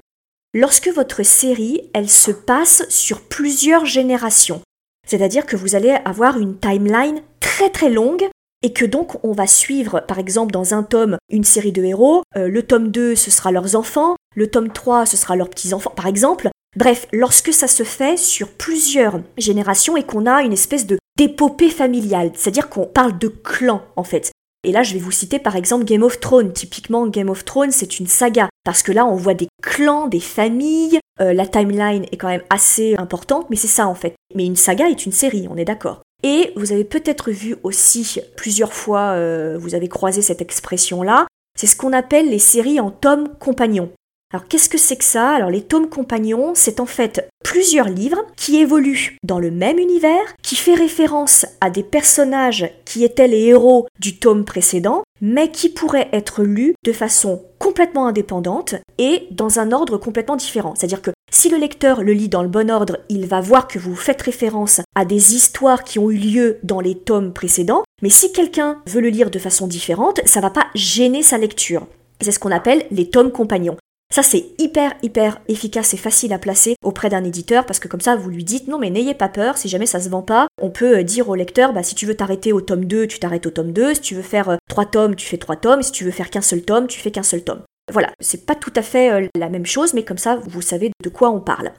Lorsque 0.52 0.88
votre 0.88 1.24
série, 1.24 1.90
elle 1.92 2.08
se 2.08 2.30
passe 2.30 2.88
sur 2.88 3.22
plusieurs 3.22 3.84
générations, 3.84 4.62
c'est-à-dire 5.06 5.46
que 5.46 5.56
vous 5.56 5.74
allez 5.74 5.90
avoir 6.04 6.38
une 6.38 6.56
timeline 6.56 7.22
très 7.54 7.70
très 7.70 7.88
longue 7.88 8.28
et 8.62 8.72
que 8.72 8.84
donc 8.84 9.24
on 9.24 9.30
va 9.30 9.46
suivre 9.46 10.00
par 10.08 10.18
exemple 10.18 10.50
dans 10.50 10.74
un 10.74 10.82
tome 10.82 11.18
une 11.30 11.44
série 11.44 11.70
de 11.70 11.84
héros, 11.84 12.24
euh, 12.36 12.48
le 12.48 12.64
tome 12.64 12.90
2 12.90 13.14
ce 13.14 13.30
sera 13.30 13.52
leurs 13.52 13.76
enfants, 13.76 14.16
le 14.34 14.50
tome 14.50 14.72
3 14.72 15.06
ce 15.06 15.16
sera 15.16 15.36
leurs 15.36 15.50
petits-enfants 15.50 15.92
par 15.94 16.08
exemple. 16.08 16.50
Bref, 16.76 17.06
lorsque 17.12 17.52
ça 17.52 17.68
se 17.68 17.84
fait 17.84 18.18
sur 18.18 18.48
plusieurs 18.48 19.20
générations 19.38 19.96
et 19.96 20.02
qu'on 20.02 20.26
a 20.26 20.42
une 20.42 20.52
espèce 20.52 20.84
de 20.84 20.98
d'épopée 21.16 21.70
familiale, 21.70 22.32
c'est-à-dire 22.34 22.68
qu'on 22.68 22.86
parle 22.86 23.16
de 23.20 23.28
clan 23.28 23.82
en 23.94 24.02
fait. 24.02 24.32
Et 24.64 24.72
là, 24.72 24.82
je 24.82 24.94
vais 24.94 24.98
vous 24.98 25.12
citer 25.12 25.38
par 25.38 25.54
exemple 25.54 25.84
Game 25.84 26.02
of 26.02 26.18
Thrones. 26.18 26.52
Typiquement, 26.52 27.06
Game 27.06 27.28
of 27.28 27.44
Thrones, 27.44 27.70
c'est 27.70 28.00
une 28.00 28.08
saga. 28.08 28.48
Parce 28.64 28.82
que 28.82 28.92
là, 28.92 29.06
on 29.06 29.14
voit 29.14 29.34
des 29.34 29.48
clans, 29.62 30.08
des 30.08 30.20
familles. 30.20 30.98
Euh, 31.20 31.34
la 31.34 31.46
timeline 31.46 32.06
est 32.10 32.16
quand 32.16 32.28
même 32.28 32.42
assez 32.50 32.96
importante, 32.96 33.46
mais 33.50 33.56
c'est 33.56 33.68
ça 33.68 33.86
en 33.86 33.94
fait. 33.94 34.14
Mais 34.34 34.46
une 34.46 34.56
saga 34.56 34.88
est 34.88 35.06
une 35.06 35.12
série, 35.12 35.46
on 35.48 35.56
est 35.56 35.66
d'accord. 35.66 36.00
Et 36.24 36.54
vous 36.56 36.72
avez 36.72 36.84
peut-être 36.84 37.30
vu 37.30 37.54
aussi 37.62 38.18
plusieurs 38.34 38.72
fois, 38.72 39.10
euh, 39.10 39.58
vous 39.60 39.74
avez 39.74 39.88
croisé 39.88 40.22
cette 40.22 40.40
expression-là. 40.40 41.26
C'est 41.54 41.66
ce 41.66 41.76
qu'on 41.76 41.92
appelle 41.92 42.30
les 42.30 42.38
séries 42.38 42.80
en 42.80 42.90
tomes 42.90 43.28
compagnons. 43.38 43.92
Alors 44.34 44.48
qu'est-ce 44.48 44.68
que 44.68 44.78
c'est 44.78 44.96
que 44.96 45.04
ça? 45.04 45.30
Alors 45.30 45.48
les 45.48 45.62
tomes 45.62 45.88
compagnons, 45.88 46.54
c'est 46.56 46.80
en 46.80 46.86
fait 46.86 47.28
plusieurs 47.44 47.88
livres 47.88 48.20
qui 48.34 48.56
évoluent 48.56 49.16
dans 49.22 49.38
le 49.38 49.52
même 49.52 49.78
univers, 49.78 50.34
qui 50.42 50.56
fait 50.56 50.74
référence 50.74 51.46
à 51.60 51.70
des 51.70 51.84
personnages 51.84 52.68
qui 52.84 53.04
étaient 53.04 53.28
les 53.28 53.42
héros 53.42 53.86
du 54.00 54.18
tome 54.18 54.44
précédent, 54.44 55.04
mais 55.20 55.52
qui 55.52 55.68
pourraient 55.68 56.08
être 56.12 56.42
lus 56.42 56.74
de 56.84 56.92
façon 56.92 57.44
complètement 57.60 58.08
indépendante 58.08 58.74
et 58.98 59.28
dans 59.30 59.60
un 59.60 59.70
ordre 59.70 59.98
complètement 59.98 60.34
différent. 60.34 60.74
C'est-à-dire 60.74 61.00
que 61.02 61.12
si 61.30 61.48
le 61.48 61.56
lecteur 61.56 62.02
le 62.02 62.12
lit 62.12 62.28
dans 62.28 62.42
le 62.42 62.48
bon 62.48 62.72
ordre, 62.72 62.98
il 63.08 63.28
va 63.28 63.40
voir 63.40 63.68
que 63.68 63.78
vous 63.78 63.94
faites 63.94 64.22
référence 64.22 64.80
à 64.96 65.04
des 65.04 65.36
histoires 65.36 65.84
qui 65.84 66.00
ont 66.00 66.10
eu 66.10 66.16
lieu 66.16 66.58
dans 66.64 66.80
les 66.80 66.96
tomes 66.96 67.32
précédents, 67.32 67.84
mais 68.02 68.10
si 68.10 68.32
quelqu'un 68.32 68.82
veut 68.88 69.00
le 69.00 69.10
lire 69.10 69.30
de 69.30 69.38
façon 69.38 69.68
différente, 69.68 70.22
ça 70.24 70.40
va 70.40 70.50
pas 70.50 70.66
gêner 70.74 71.22
sa 71.22 71.38
lecture. 71.38 71.86
C'est 72.20 72.32
ce 72.32 72.40
qu'on 72.40 72.50
appelle 72.50 72.84
les 72.90 73.10
tomes 73.10 73.30
compagnons. 73.30 73.76
Ça, 74.14 74.22
c'est 74.22 74.52
hyper, 74.58 74.92
hyper 75.02 75.40
efficace 75.48 75.92
et 75.92 75.96
facile 75.96 76.32
à 76.32 76.38
placer 76.38 76.76
auprès 76.84 77.08
d'un 77.08 77.24
éditeur 77.24 77.66
parce 77.66 77.80
que 77.80 77.88
comme 77.88 78.00
ça, 78.00 78.14
vous 78.14 78.30
lui 78.30 78.44
dites 78.44 78.68
non, 78.68 78.78
mais 78.78 78.88
n'ayez 78.88 79.12
pas 79.12 79.28
peur, 79.28 79.56
si 79.58 79.68
jamais 79.68 79.86
ça 79.86 79.98
se 79.98 80.08
vend 80.08 80.22
pas, 80.22 80.46
on 80.62 80.70
peut 80.70 80.98
euh, 80.98 81.02
dire 81.02 81.28
au 81.28 81.34
lecteur, 81.34 81.72
bah, 81.72 81.82
si 81.82 81.96
tu 81.96 82.06
veux 82.06 82.14
t'arrêter 82.14 82.52
au 82.52 82.60
tome 82.60 82.84
2, 82.84 83.08
tu 83.08 83.18
t'arrêtes 83.18 83.44
au 83.46 83.50
tome 83.50 83.72
2, 83.72 83.94
si 83.94 84.00
tu 84.00 84.14
veux 84.14 84.22
faire 84.22 84.50
euh, 84.50 84.56
trois 84.68 84.86
tomes, 84.86 85.16
tu 85.16 85.26
fais 85.26 85.36
trois 85.36 85.56
tomes, 85.56 85.80
et 85.80 85.82
si 85.82 85.90
tu 85.90 86.04
veux 86.04 86.12
faire 86.12 86.30
qu'un 86.30 86.42
seul 86.42 86.62
tome, 86.62 86.86
tu 86.86 87.00
fais 87.00 87.10
qu'un 87.10 87.24
seul 87.24 87.42
tome. 87.42 87.62
Voilà, 87.92 88.12
c'est 88.20 88.46
pas 88.46 88.54
tout 88.54 88.72
à 88.76 88.82
fait 88.82 89.10
euh, 89.10 89.26
la 89.34 89.48
même 89.48 89.66
chose, 89.66 89.94
mais 89.94 90.04
comme 90.04 90.18
ça, 90.18 90.36
vous 90.36 90.62
savez 90.62 90.92
de 91.02 91.08
quoi 91.08 91.30
on 91.30 91.40
parle. 91.40 91.72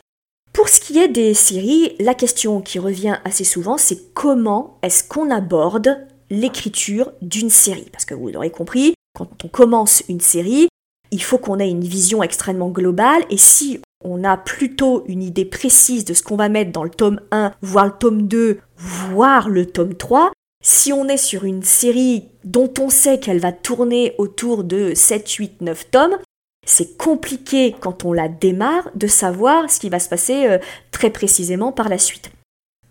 Pour 0.51 0.67
ce 0.67 0.81
qui 0.81 0.99
est 0.99 1.07
des 1.07 1.33
séries, 1.35 1.95
la 2.01 2.15
question 2.15 2.59
qui 2.59 2.79
revient 2.79 3.17
assez 3.23 3.45
souvent, 3.45 3.77
c'est 3.77 4.13
comment 4.13 4.77
est-ce 4.81 5.07
qu'on 5.07 5.31
aborde 5.31 6.05
l'écriture 6.29 7.13
d'une 7.21 7.49
série? 7.49 7.87
Parce 7.93 8.03
que 8.03 8.13
vous 8.13 8.27
l'aurez 8.27 8.51
compris, 8.51 8.93
quand 9.17 9.45
on 9.45 9.47
commence 9.47 10.03
une 10.09 10.19
série, 10.19 10.67
il 11.15 11.23
faut 11.23 11.37
qu'on 11.37 11.59
ait 11.59 11.69
une 11.69 11.85
vision 11.85 12.23
extrêmement 12.23 12.67
globale 12.67 13.23
et 13.29 13.37
si 13.37 13.79
on 14.03 14.25
a 14.25 14.35
plutôt 14.35 15.05
une 15.07 15.23
idée 15.23 15.45
précise 15.45 16.03
de 16.03 16.13
ce 16.13 16.21
qu'on 16.21 16.35
va 16.35 16.49
mettre 16.49 16.73
dans 16.73 16.83
le 16.83 16.89
tome 16.89 17.21
1, 17.31 17.53
voire 17.61 17.85
le 17.85 17.93
tome 17.93 18.27
2, 18.27 18.59
voire 18.75 19.47
le 19.47 19.65
tome 19.65 19.93
3, 19.93 20.33
si 20.61 20.91
on 20.91 21.07
est 21.07 21.15
sur 21.15 21.45
une 21.45 21.63
série 21.63 22.25
dont 22.43 22.69
on 22.81 22.89
sait 22.89 23.17
qu'elle 23.17 23.39
va 23.39 23.53
tourner 23.53 24.13
autour 24.17 24.65
de 24.65 24.91
7, 24.93 25.29
8, 25.29 25.61
9 25.61 25.89
tomes, 25.89 26.17
c'est 26.67 26.97
compliqué 26.97 27.73
quand 27.79 28.03
on 28.03 28.11
la 28.11 28.27
démarre 28.27 28.89
de 28.93 29.07
savoir 29.07 29.69
ce 29.69 29.79
qui 29.79 29.87
va 29.87 29.99
se 29.99 30.09
passer 30.09 30.47
euh, 30.47 30.57
très 30.91 31.11
précisément 31.11 31.71
par 31.71 31.87
la 31.87 31.97
suite. 31.97 32.29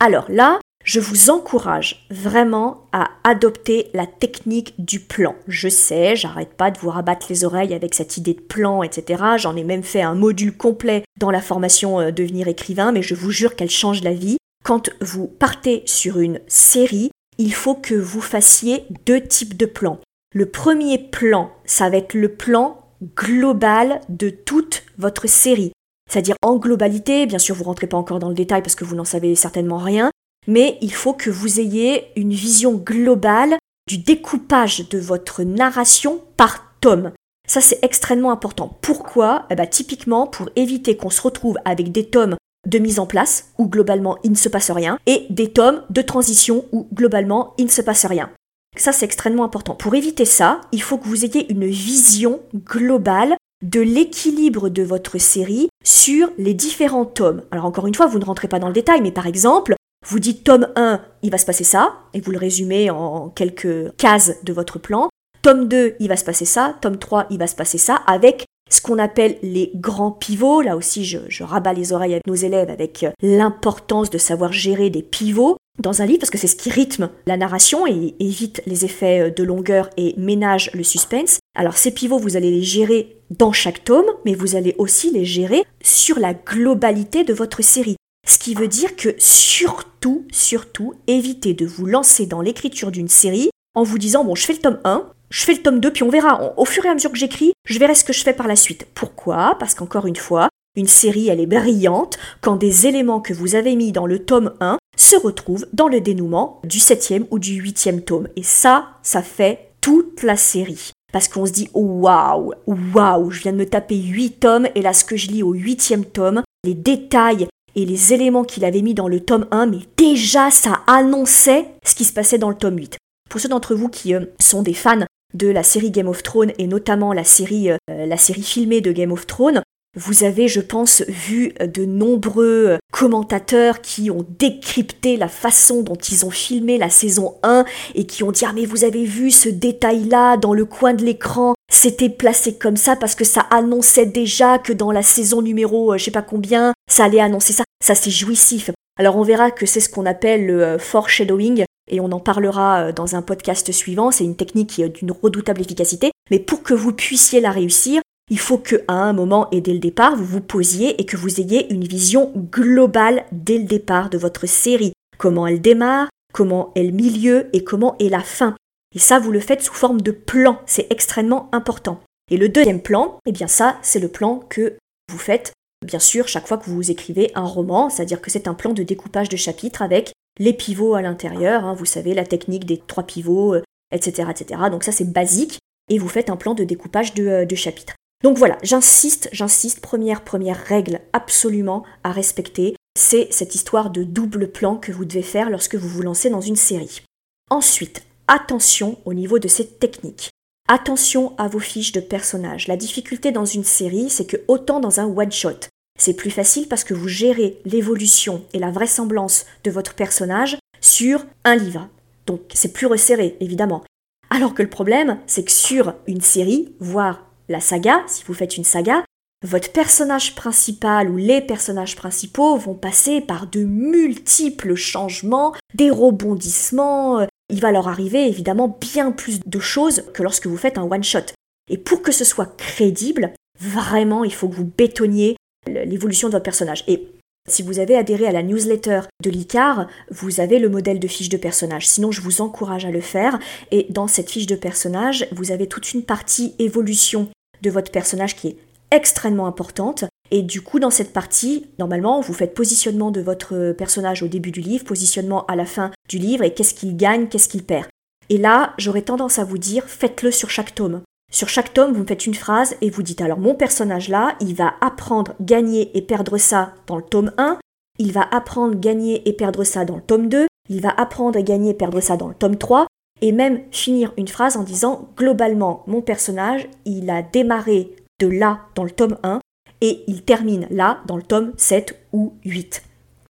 Alors 0.01 0.25
là, 0.31 0.61
je 0.85 1.01
vous 1.01 1.31
encourage 1.31 2.07
vraiment 2.11 2.87
à 2.93 3.09
adopter 3.25 3.89
la 3.95 4.07
technique 4.07 4.75
du 4.79 5.01
plan. 5.01 5.35
Je 5.49 5.69
sais, 5.69 6.15
j'arrête 6.15 6.55
pas 6.55 6.71
de 6.71 6.79
vous 6.79 6.91
rabattre 6.91 7.27
les 7.31 7.45
oreilles 7.45 7.75
avec 7.75 7.95
cette 7.95 8.19
idée 8.19 8.35
de 8.35 8.41
plan, 8.41 8.83
etc. 8.83 9.23
J'en 9.39 9.57
ai 9.57 9.65
même 9.65 9.83
fait 9.83 10.03
un 10.03 10.15
module 10.15 10.57
complet 10.57 11.03
dans 11.19 11.31
la 11.31 11.41
formation 11.41 12.01
euh, 12.01 12.11
Devenir 12.13 12.49
écrivain, 12.49 12.93
mais 12.93 13.03
je 13.03 13.15
vous 13.15 13.31
jure 13.31 13.57
qu'elle 13.57 13.71
change 13.71 14.03
la 14.03 14.13
vie. 14.13 14.37
Quand 14.63 14.91
vous 15.01 15.27
partez 15.27 15.83
sur 15.87 16.19
une 16.19 16.41
série, 16.47 17.11
il 17.39 17.55
faut 17.55 17.75
que 17.75 17.95
vous 17.95 18.21
fassiez 18.21 18.85
deux 19.07 19.23
types 19.23 19.57
de 19.57 19.67
plans. 19.67 20.01
Le 20.35 20.47
premier 20.47 20.99
plan, 20.99 21.51
ça 21.65 21.89
va 21.89 21.97
être 21.97 22.15
le 22.15 22.35
plan 22.35 22.81
global 23.17 24.01
de 24.09 24.29
toute 24.31 24.85
votre 24.99 25.29
série. 25.29 25.73
C'est-à-dire 26.11 26.37
en 26.43 26.57
globalité, 26.57 27.27
bien 27.27 27.39
sûr 27.39 27.55
vous 27.55 27.65
rentrez 27.65 27.87
pas 27.87 27.97
encore 27.97 28.19
dans 28.19 28.29
le 28.29 28.35
détail 28.35 28.63
parce 28.63 28.75
que 28.75 28.85
vous 28.85 28.95
n'en 28.95 29.05
savez 29.05 29.35
certainement 29.35 29.79
rien, 29.79 30.11
mais 30.47 30.79
il 30.81 30.93
faut 30.93 31.13
que 31.13 31.31
vous 31.31 31.61
ayez 31.61 32.07
une 32.17 32.33
vision 32.33 32.75
globale 32.75 33.57
du 33.89 33.99
découpage 33.99 34.89
de 34.89 34.99
votre 34.99 35.43
narration 35.43 36.23
par 36.37 36.75
tome. 36.81 37.13
Ça, 37.47 37.61
c'est 37.61 37.79
extrêmement 37.83 38.31
important. 38.31 38.79
Pourquoi? 38.81 39.47
Eh 39.51 39.55
ben, 39.55 39.67
Typiquement, 39.67 40.27
pour 40.27 40.49
éviter 40.57 40.97
qu'on 40.97 41.11
se 41.11 41.21
retrouve 41.21 41.59
avec 41.65 41.93
des 41.93 42.07
tomes 42.07 42.37
de 42.67 42.79
mise 42.79 42.99
en 42.99 43.07
place, 43.07 43.51
où 43.59 43.69
globalement 43.69 44.17
il 44.25 44.31
ne 44.31 44.37
se 44.37 44.49
passe 44.49 44.71
rien, 44.71 44.99
et 45.07 45.27
des 45.29 45.53
tomes 45.53 45.83
de 45.91 46.01
transition, 46.01 46.65
où 46.73 46.89
globalement 46.95 47.53
il 47.59 47.67
ne 47.67 47.71
se 47.71 47.83
passe 47.83 48.07
rien. 48.07 48.31
Ça, 48.77 48.93
c'est 48.93 49.05
extrêmement 49.05 49.45
important. 49.45 49.75
Pour 49.75 49.95
éviter 49.95 50.25
ça, 50.25 50.63
il 50.73 50.83
faut 50.83 50.97
que 50.97 51.07
vous 51.07 51.25
ayez 51.25 51.51
une 51.53 51.67
vision 51.67 52.41
globale 52.55 53.37
de 53.63 53.81
l'équilibre 53.81 54.69
de 54.69 54.83
votre 54.83 55.19
série 55.19 55.69
sur 55.85 56.31
les 56.39 56.55
différents 56.55 57.05
tomes. 57.05 57.43
Alors 57.51 57.65
encore 57.67 57.87
une 57.87 57.95
fois, 57.95 58.07
vous 58.07 58.19
ne 58.19 58.25
rentrez 58.25 58.49
pas 58.49 58.59
dans 58.59 58.69
le 58.69 58.75
détail, 58.75 59.01
mais 59.01 59.13
par 59.13 59.27
exemple, 59.27 59.75
vous 60.07 60.19
dites 60.19 60.45
tome 60.45 60.69
1, 60.77 61.01
il 61.23 61.31
va 61.31 61.39
se 61.39 61.47
passer 61.47 61.65
ça, 61.65 61.95
et 62.13 62.21
vous 62.21 62.31
le 62.31 62.39
résumez 62.39 62.91
en 62.91 63.31
quelques 63.31 63.97
cases 63.97 64.33
de 64.43 64.53
votre 64.53 64.79
plan. 64.79 65.09
Tome 65.43 65.69
2, 65.69 65.97
il 66.01 66.09
va 66.09 66.17
se 66.17 66.25
passer 66.25 66.45
ça. 66.45 66.77
Tome 66.81 66.99
3, 66.99 67.27
il 67.31 67.39
va 67.39 67.47
se 67.47 67.55
passer 67.55 67.79
ça, 67.79 67.97
avec 68.07 68.45
ce 68.71 68.81
qu'on 68.81 68.99
appelle 68.99 69.37
les 69.43 69.73
grands 69.75 70.11
pivots. 70.11 70.63
Là 70.63 70.77
aussi, 70.77 71.05
je, 71.05 71.43
rabats 71.43 71.73
les 71.73 71.93
oreilles 71.93 72.13
avec 72.13 72.27
nos 72.27 72.35
élèves 72.35 72.71
avec 72.71 73.03
euh, 73.03 73.11
l'importance 73.23 74.11
de 74.11 74.19
savoir 74.19 74.53
gérer 74.53 74.91
des 74.91 75.03
pivots 75.03 75.57
dans 75.79 76.03
un 76.03 76.07
livre, 76.07 76.21
parce 76.21 76.31
que 76.31 76.39
c'est 76.39 76.47
ce 76.47 76.57
qui 76.57 76.71
rythme 76.71 77.11
la 77.27 77.37
narration 77.37 77.87
et 77.87 78.15
évite 78.21 78.63
les 78.67 78.85
effets 78.85 79.29
euh, 79.29 79.31
de 79.31 79.43
longueur 79.43 79.91
et 79.97 80.15
ménage 80.17 80.71
le 80.73 80.83
suspense. 80.83 81.39
Alors 81.57 81.77
ces 81.77 81.93
pivots, 81.93 82.19
vous 82.19 82.37
allez 82.37 82.51
les 82.51 82.63
gérer 82.63 83.17
dans 83.31 83.53
chaque 83.53 83.85
tome, 83.85 84.07
mais 84.25 84.35
vous 84.35 84.57
allez 84.57 84.75
aussi 84.79 85.11
les 85.11 85.25
gérer 85.25 85.65
sur 85.83 86.19
la 86.19 86.35
globalité 86.35 87.25
de 87.25 87.35
votre 87.35 87.63
série. 87.63 87.97
Ce 88.27 88.39
qui 88.39 88.55
veut 88.55 88.69
dire 88.69 88.97
que 88.97 89.15
surtout, 89.19 90.27
surtout, 90.33 90.95
évitez 91.07 91.53
de 91.53 91.67
vous 91.67 91.87
lancer 91.87 92.27
dans 92.27 92.41
l'écriture 92.41 92.91
d'une 92.91 93.09
série 93.09 93.51
en 93.75 93.83
vous 93.83 93.99
disant, 93.99 94.25
bon, 94.25 94.35
je 94.35 94.47
fais 94.47 94.55
le 94.55 94.61
tome 94.61 94.81
1, 94.85 95.11
je 95.31 95.45
fais 95.45 95.55
le 95.55 95.63
tome 95.63 95.81
2, 95.81 95.93
puis 95.93 96.03
on 96.05 96.09
verra. 96.09 96.55
Au 96.57 96.65
fur 96.65 96.85
et 96.87 96.89
à 96.89 96.95
mesure 96.95 97.13
que 97.13 97.19
j'écris, 97.19 97.53
je 97.67 97.79
verrai 97.79 97.95
ce 97.95 98.05
que 98.05 98.13
je 98.13 98.23
fais 98.23 98.33
par 98.33 98.49
la 98.49 98.57
suite. 98.57 98.87
Pourquoi? 98.95 99.57
Parce 99.59 99.75
qu'encore 99.75 100.07
une 100.07 100.17
fois, 100.17 100.49
une 100.77 100.87
série, 100.87 101.29
elle 101.29 101.41
est 101.41 101.47
brillante 101.47 102.19
quand 102.41 102.57
des 102.57 102.87
éléments 102.87 103.21
que 103.21 103.35
vous 103.35 103.55
avez 103.55 103.77
mis 103.77 103.93
dans 103.93 104.07
le 104.07 104.25
tome 104.25 104.55
1 104.61 104.79
se 104.97 105.17
retrouvent 105.17 105.67
dans 105.73 105.89
le 105.89 106.01
dénouement 106.01 106.61
du 106.65 106.81
septième 106.81 107.27
ou 107.31 107.39
du 107.39 107.55
huitième 107.55 108.03
tome. 108.03 108.29
Et 108.37 108.43
ça, 108.43 108.89
ça 109.03 109.23
fait 109.23 109.73
toute 109.81 110.23
la 110.23 110.37
série. 110.37 110.93
Parce 111.13 111.29
qu'on 111.29 111.47
se 111.47 111.53
dit, 111.53 111.69
oh, 111.75 111.83
waouh, 111.83 112.55
waouh, 112.67 113.31
je 113.31 113.43
viens 113.43 113.53
de 113.53 113.59
me 113.59 113.67
taper 113.67 113.97
8 113.97 114.41
tomes, 114.41 114.69
et 114.75 114.83
là, 114.83 114.93
ce 114.93 115.05
que 115.05 115.17
je 115.17 115.29
lis 115.29 115.43
au 115.43 115.53
huitième 115.53 116.05
tome, 116.05 116.43
les 116.65 116.75
détails 116.75 117.47
et 117.77 117.85
les 117.85 118.13
éléments 118.13 118.45
qu'il 118.45 118.65
avait 118.65 118.83
mis 118.83 118.95
dans 118.95 119.09
le 119.09 119.21
tome 119.21 119.47
1, 119.51 119.67
mais 119.67 119.81
déjà, 119.97 120.51
ça 120.51 120.83
annonçait 120.87 121.67
ce 121.85 121.95
qui 121.95 122.05
se 122.05 122.13
passait 122.13 122.39
dans 122.39 122.51
le 122.51 122.57
tome 122.57 122.79
8. 122.79 122.97
Pour 123.29 123.41
ceux 123.41 123.49
d'entre 123.49 123.75
vous 123.75 123.89
qui 123.89 124.15
euh, 124.15 124.27
sont 124.41 124.63
des 124.63 124.75
fans 124.75 125.05
de 125.35 125.49
la 125.49 125.63
série 125.63 125.91
Game 125.91 126.09
of 126.09 126.23
Thrones 126.23 126.53
et 126.59 126.67
notamment 126.67 127.13
la 127.13 127.25
série, 127.25 127.71
euh, 127.71 127.77
la 127.89 128.17
série 128.17 128.43
filmée 128.43 128.81
de 128.81 128.93
Game 128.93 129.13
of 129.13 129.27
Thrones, 129.27 129.63
vous 129.97 130.25
avez, 130.25 130.49
je 130.49 130.61
pense, 130.61 131.03
vu 131.07 131.53
de 131.61 131.85
nombreux 131.85 132.67
euh, 132.69 132.79
commentateurs 132.93 133.81
qui 133.81 134.11
ont 134.11 134.27
décrypté 134.39 135.17
la 135.17 135.29
façon 135.29 135.83
dont 135.83 135.95
ils 135.95 136.27
ont 136.27 136.31
filmé 136.31 136.79
la 136.79 136.91
saison 136.91 137.35
1 137.45 137.65
et 137.95 138.05
qui 138.05 138.25
ont 138.25 138.33
dit 138.33 138.45
Ah, 138.45 138.53
mais 138.53 138.67
vous 138.67 138.85
avez 138.85 139.05
vu 139.05 139.31
ce 139.31 139.49
détail-là 139.49 140.37
dans 140.37 140.53
le 140.53 140.65
coin 140.65 140.95
de 140.95 141.05
l'écran 141.05 141.55
C'était 141.73 142.09
placé 142.09 142.55
comme 142.55 142.77
ça 142.77 142.97
parce 142.97 143.15
que 143.15 143.25
ça 143.25 143.43
annonçait 143.51 144.07
déjà 144.07 144.59
que 144.59 144.73
dans 144.73 144.91
la 144.91 145.03
saison 145.03 145.43
numéro 145.43 145.97
je 145.97 146.05
sais 146.05 146.11
pas 146.11 146.23
combien, 146.23 146.74
ça 146.91 147.05
allait 147.05 147.21
annoncer 147.21 147.53
ça. 147.53 147.65
Ça, 147.85 147.95
c'est 147.95 148.11
jouissif. 148.11 148.71
Alors, 148.99 149.17
on 149.17 149.23
verra 149.23 149.51
que 149.51 149.67
c'est 149.67 149.81
ce 149.81 149.89
qu'on 149.89 150.07
appelle 150.07 150.47
le 150.47 150.79
foreshadowing 150.79 151.65
et 151.91 152.01
on 152.01 152.13
en 152.13 152.21
parlera 152.21 152.87
euh, 152.87 152.93
dans 152.93 153.17
un 153.17 153.23
podcast 153.23 153.71
suivant. 153.73 154.11
C'est 154.11 154.25
une 154.25 154.37
technique 154.37 154.71
qui 154.71 154.83
est 154.83 154.89
d'une 154.89 155.13
redoutable 155.13 155.61
efficacité, 155.61 156.11
mais 156.31 156.39
pour 156.39 156.63
que 156.63 156.75
vous 156.75 156.93
puissiez 156.93 157.41
la 157.41 157.51
réussir, 157.51 158.01
il 158.31 158.39
faut 158.39 158.59
qu'à 158.59 158.79
un 158.89 159.13
moment 159.13 159.49
et 159.51 159.61
dès 159.61 159.75
le 159.75 159.81
départ, 159.81 160.17
vous 160.17 160.25
vous 160.25 160.41
posiez 160.41 161.01
et 161.01 161.05
que 161.05 161.17
vous 161.17 161.41
ayez 161.41 161.73
une 161.73 161.85
vision 161.85 162.33
globale 162.35 163.27
dès 163.33 163.59
le 163.59 163.65
départ 163.65 164.09
de 164.09 164.17
votre 164.17 164.47
série. 164.47 164.93
Comment 165.19 165.47
elle 165.47 165.61
démarre, 165.61 166.09
comment 166.33 166.73
est 166.75 166.85
le 166.85 166.93
milieu 166.93 167.49
et 167.53 167.63
comment 167.63 167.97
est 167.99 168.09
la 168.09 168.21
fin. 168.21 168.57
Et 168.95 168.99
ça, 168.99 169.19
vous 169.19 169.31
le 169.31 169.41
faites 169.41 169.63
sous 169.63 169.75
forme 169.75 170.01
de 170.01 170.13
plan. 170.13 170.61
C'est 170.67 170.91
extrêmement 170.91 171.51
important. 171.53 172.01
Et 172.31 172.39
le 172.39 172.49
deuxième 172.49 172.81
plan, 172.81 173.19
eh 173.27 173.33
bien 173.33 173.47
ça, 173.47 173.77
c'est 173.83 174.01
le 174.01 174.09
plan 174.09 174.41
que 174.49 174.79
vous 175.13 175.19
faites, 175.19 175.53
bien 175.85 175.99
sûr, 175.99 176.29
chaque 176.29 176.47
fois 176.47 176.59
que 176.59 176.71
vous 176.71 176.91
écrivez 176.91 177.31
un 177.35 177.45
roman, 177.45 177.91
c'est-à-dire 177.91 178.21
que 178.21 178.31
c'est 178.31 178.49
un 178.49 178.55
plan 178.55 178.73
de 178.73 178.83
découpage 178.83 179.29
de 179.29 179.37
chapitres 179.37 179.83
avec 179.83 180.13
les 180.39 180.53
pivots 180.53 180.95
à 180.95 181.03
l'intérieur, 181.03 181.65
hein, 181.65 181.75
vous 181.75 181.85
savez, 181.85 182.15
la 182.15 182.25
technique 182.25 182.65
des 182.65 182.79
trois 182.79 183.05
pivots, 183.05 183.57
etc., 183.93 184.25
euh, 184.27 184.31
etc. 184.31 184.61
Donc 184.71 184.85
ça 184.85 184.93
c'est 184.93 185.13
basique, 185.13 185.59
et 185.89 185.99
vous 185.99 186.09
faites 186.09 186.31
un 186.31 186.37
plan 186.37 186.55
de 186.55 186.65
découpage 186.65 187.15
de, 187.15 187.27
euh, 187.27 187.45
de 187.45 187.55
chapitres. 187.55 187.95
Donc 188.23 188.39
voilà, 188.39 188.59
j'insiste, 188.63 189.29
j'insiste, 189.33 189.81
première, 189.81 190.25
première 190.25 190.57
règle 190.57 191.01
absolument 191.13 191.85
à 192.05 192.13
respecter, 192.13 192.75
c'est 192.99 193.29
cette 193.31 193.55
histoire 193.55 193.91
de 193.91 194.03
double 194.03 194.51
plan 194.51 194.77
que 194.77 194.93
vous 194.93 195.05
devez 195.05 195.23
faire 195.23 195.51
lorsque 195.51 195.75
vous 195.75 195.89
vous 195.89 196.03
lancez 196.03 196.31
dans 196.31 196.41
une 196.41 196.57
série. 196.57 197.03
Ensuite, 197.51 198.03
attention 198.27 198.99
au 199.05 199.15
niveau 199.15 199.39
de 199.39 199.49
cette 199.49 199.79
technique. 199.79 200.31
Attention 200.69 201.37
à 201.37 201.49
vos 201.49 201.59
fiches 201.59 201.93
de 201.93 202.01
personnages. 202.01 202.69
La 202.69 202.79
difficulté 202.79 203.33
dans 203.33 203.45
une 203.45 203.65
série, 203.65 204.09
c'est 204.09 204.25
que 204.25 204.39
autant 204.49 204.81
dans 204.81 205.01
un 205.01 205.07
one-shot, 205.07 205.69
c'est 205.99 206.15
plus 206.15 206.31
facile 206.31 206.69
parce 206.69 206.85
que 206.85 206.95
vous 206.95 207.09
gérez 207.09 207.59
l'évolution 207.65 208.45
et 208.53 208.59
la 208.59 208.71
vraisemblance 208.71 209.47
de 209.63 209.71
votre 209.71 209.95
personnage 209.95 210.59
sur 210.81 211.25
un 211.45 211.57
livre. 211.57 211.89
Donc 212.27 212.41
c'est 212.53 212.73
plus 212.73 212.87
resserré, 212.87 213.37
évidemment. 213.41 213.85
Alors 214.31 214.55
que 214.55 214.63
le 214.63 214.71
problème, 214.71 215.19
c'est 215.27 215.45
que 215.45 215.53
sur 215.53 215.95
une 216.07 216.21
série, 216.21 216.75
voire 216.81 217.27
la 217.49 217.61
saga, 217.61 218.03
si 218.07 218.25
vous 218.25 218.35
faites 218.35 218.57
une 218.57 218.65
saga, 218.65 219.05
votre 219.45 219.73
personnage 219.73 220.35
principal 220.35 221.11
ou 221.11 221.17
les 221.19 221.43
personnages 221.43 221.97
principaux 221.97 222.57
vont 222.57 222.75
passer 222.75 223.21
par 223.21 223.47
de 223.47 223.63
multiples 223.63 224.75
changements, 224.75 225.55
des 225.75 225.91
rebondissements. 225.91 227.21
Euh, 227.21 227.27
il 227.51 227.61
va 227.61 227.71
leur 227.71 227.89
arriver 227.89 228.27
évidemment 228.27 228.69
bien 228.81 229.13
plus 229.13 229.41
de 229.45 229.61
choses 229.61 230.05
que 230.15 230.23
lorsque 230.23 230.47
vous 230.47 230.57
faites 230.57 230.79
un 230.79 230.91
one-shot. 230.91 231.35
Et 231.71 231.77
pour 231.77 232.01
que 232.01 232.11
ce 232.11 232.25
soit 232.25 232.57
crédible, 232.57 233.35
vraiment, 233.61 234.25
il 234.25 234.33
faut 234.33 234.49
que 234.49 234.55
vous 234.55 234.65
bétonniez 234.77 235.37
l'évolution 235.67 236.29
de 236.29 236.33
votre 236.33 236.45
personnage. 236.45 236.85
Et 236.89 237.09
si 237.47 237.63
vous 237.63 237.79
avez 237.79 237.97
adhéré 237.97 238.27
à 238.27 238.33
la 238.33 238.43
newsletter 238.43 239.03
de 239.23 239.31
l'ICAR, 239.31 239.87
vous 240.11 240.41
avez 240.41 240.59
le 240.59 240.71
modèle 240.71 240.99
de 240.99 241.09
fiche 241.09 241.29
de 241.29 241.37
personnage. 241.37 241.87
Sinon, 241.87 242.11
je 242.11 242.23
vous 242.23 242.41
encourage 242.41 242.87
à 242.87 242.91
le 242.91 243.03
faire. 243.03 243.39
Et 243.71 243.87
dans 243.91 244.09
cette 244.09 244.31
fiche 244.31 244.47
de 244.47 244.57
personnage, 244.57 245.29
vous 245.33 245.53
avez 245.53 245.67
toute 245.67 245.93
une 245.93 246.05
partie 246.05 246.55
évolution 246.59 247.29
de 247.61 247.71
votre 247.71 247.93
personnage 247.93 248.37
qui 248.37 248.49
est 248.49 248.57
extrêmement 248.91 249.47
importante. 249.47 250.05
Et 250.31 250.41
du 250.41 250.63
coup, 250.63 250.81
dans 250.81 250.91
cette 250.91 251.13
partie, 251.13 251.67
normalement, 251.79 252.21
vous 252.23 252.33
faites 252.33 252.55
positionnement 252.55 253.11
de 253.11 253.21
votre 253.21 253.73
personnage 253.73 254.23
au 254.23 254.29
début 254.29 254.51
du 254.51 254.61
livre, 254.61 254.85
positionnement 254.85 255.45
à 255.47 255.55
la 255.55 255.67
fin 255.67 255.91
du 256.09 256.17
livre, 256.17 256.45
et 256.45 256.55
qu'est-ce 256.55 256.73
qu'il 256.75 256.97
gagne, 256.97 257.29
qu'est-ce 257.29 257.49
qu'il 257.49 257.65
perd. 257.65 257.87
Et 258.31 258.39
là, 258.39 258.73
j'aurais 258.79 259.03
tendance 259.03 259.39
à 259.39 259.45
vous 259.45 259.59
dire, 259.59 259.85
faites-le 259.85 260.31
sur 260.31 260.49
chaque 260.49 260.75
tome. 260.75 261.03
Sur 261.35 261.49
chaque 261.49 261.75
tome, 261.75 261.93
vous 261.93 262.03
me 262.03 262.07
faites 262.07 262.27
une 262.27 262.35
phrase 262.35 262.77
et 262.81 262.91
vous 262.91 263.03
dites 263.03 263.21
alors 263.21 263.41
mon 263.41 263.57
personnage 263.57 264.09
là, 264.09 264.37
il 264.39 264.55
va 264.55 264.75
apprendre, 264.81 265.35
gagner 265.41 265.91
et 265.99 266.01
perdre 266.01 266.39
ça 266.39 266.75
dans 266.87 266.95
le 266.95 267.03
tome 267.03 267.33
1, 267.39 267.59
il 267.99 268.13
va 268.13 268.23
apprendre, 268.23 268.77
gagner 268.77 269.29
et 269.29 269.33
perdre 269.33 269.65
ça 269.65 269.85
dans 269.85 269.97
le 269.97 270.01
tome 270.01 270.29
2, 270.29 270.47
il 270.69 270.81
va 270.81 270.91
apprendre, 270.91 271.41
gagner 271.41 271.71
et 271.71 271.75
perdre 271.75 271.99
ça 271.99 272.17
dans 272.17 272.29
le 272.29 272.37
tome 272.37 272.57
3, 272.57 272.87
et 273.21 273.33
même 273.33 273.63
finir 273.73 274.13
une 274.17 274.29
phrase 274.29 274.57
en 274.57 274.63
disant 274.63 275.09
globalement 275.17 275.83
mon 275.89 276.03
personnage, 276.03 276.69
il 276.85 277.11
a 277.11 277.23
démarré 277.23 277.91
de 278.21 278.29
là 278.29 278.61
dans 278.77 278.85
le 278.85 278.93
tome 278.93 279.19
1 279.25 279.41
et 279.81 280.05
il 280.07 280.23
termine 280.23 280.69
là 280.71 281.01
dans 281.07 281.17
le 281.17 281.25
tome 281.25 281.53
7 281.57 282.01
ou 282.13 282.35
8. 282.45 282.85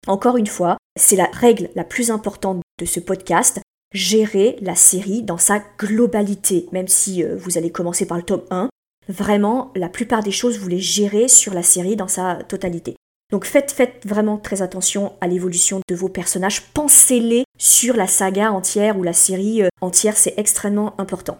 Encore 0.08 0.38
une 0.38 0.48
fois, 0.48 0.76
c'est 0.98 1.14
la 1.14 1.28
règle 1.32 1.70
la 1.76 1.84
plus 1.84 2.10
importante 2.10 2.62
de 2.80 2.84
ce 2.84 2.98
podcast, 2.98 3.60
gérer 3.92 4.56
la 4.60 4.74
série 4.74 5.22
dans 5.22 5.38
sa 5.38 5.62
globalité, 5.78 6.68
même 6.72 6.88
si 6.88 7.22
euh, 7.22 7.36
vous 7.36 7.58
allez 7.58 7.70
commencer 7.70 8.06
par 8.06 8.16
le 8.16 8.22
tome 8.22 8.42
1. 8.50 8.68
Vraiment, 9.08 9.72
la 9.74 9.88
plupart 9.88 10.22
des 10.22 10.30
choses, 10.30 10.58
vous 10.58 10.68
les 10.68 10.80
gérez 10.80 11.28
sur 11.28 11.54
la 11.54 11.62
série 11.62 11.96
dans 11.96 12.08
sa 12.08 12.36
totalité. 12.48 12.96
Donc 13.30 13.46
faites, 13.46 13.72
faites 13.72 14.06
vraiment 14.06 14.36
très 14.36 14.62
attention 14.62 15.14
à 15.20 15.26
l'évolution 15.26 15.80
de 15.88 15.94
vos 15.94 16.08
personnages. 16.08 16.62
Pensez-les 16.74 17.44
sur 17.58 17.96
la 17.96 18.06
saga 18.06 18.52
entière 18.52 18.98
ou 18.98 19.02
la 19.02 19.12
série 19.12 19.62
euh, 19.62 19.68
entière, 19.80 20.16
c'est 20.16 20.34
extrêmement 20.36 20.94
important. 21.00 21.38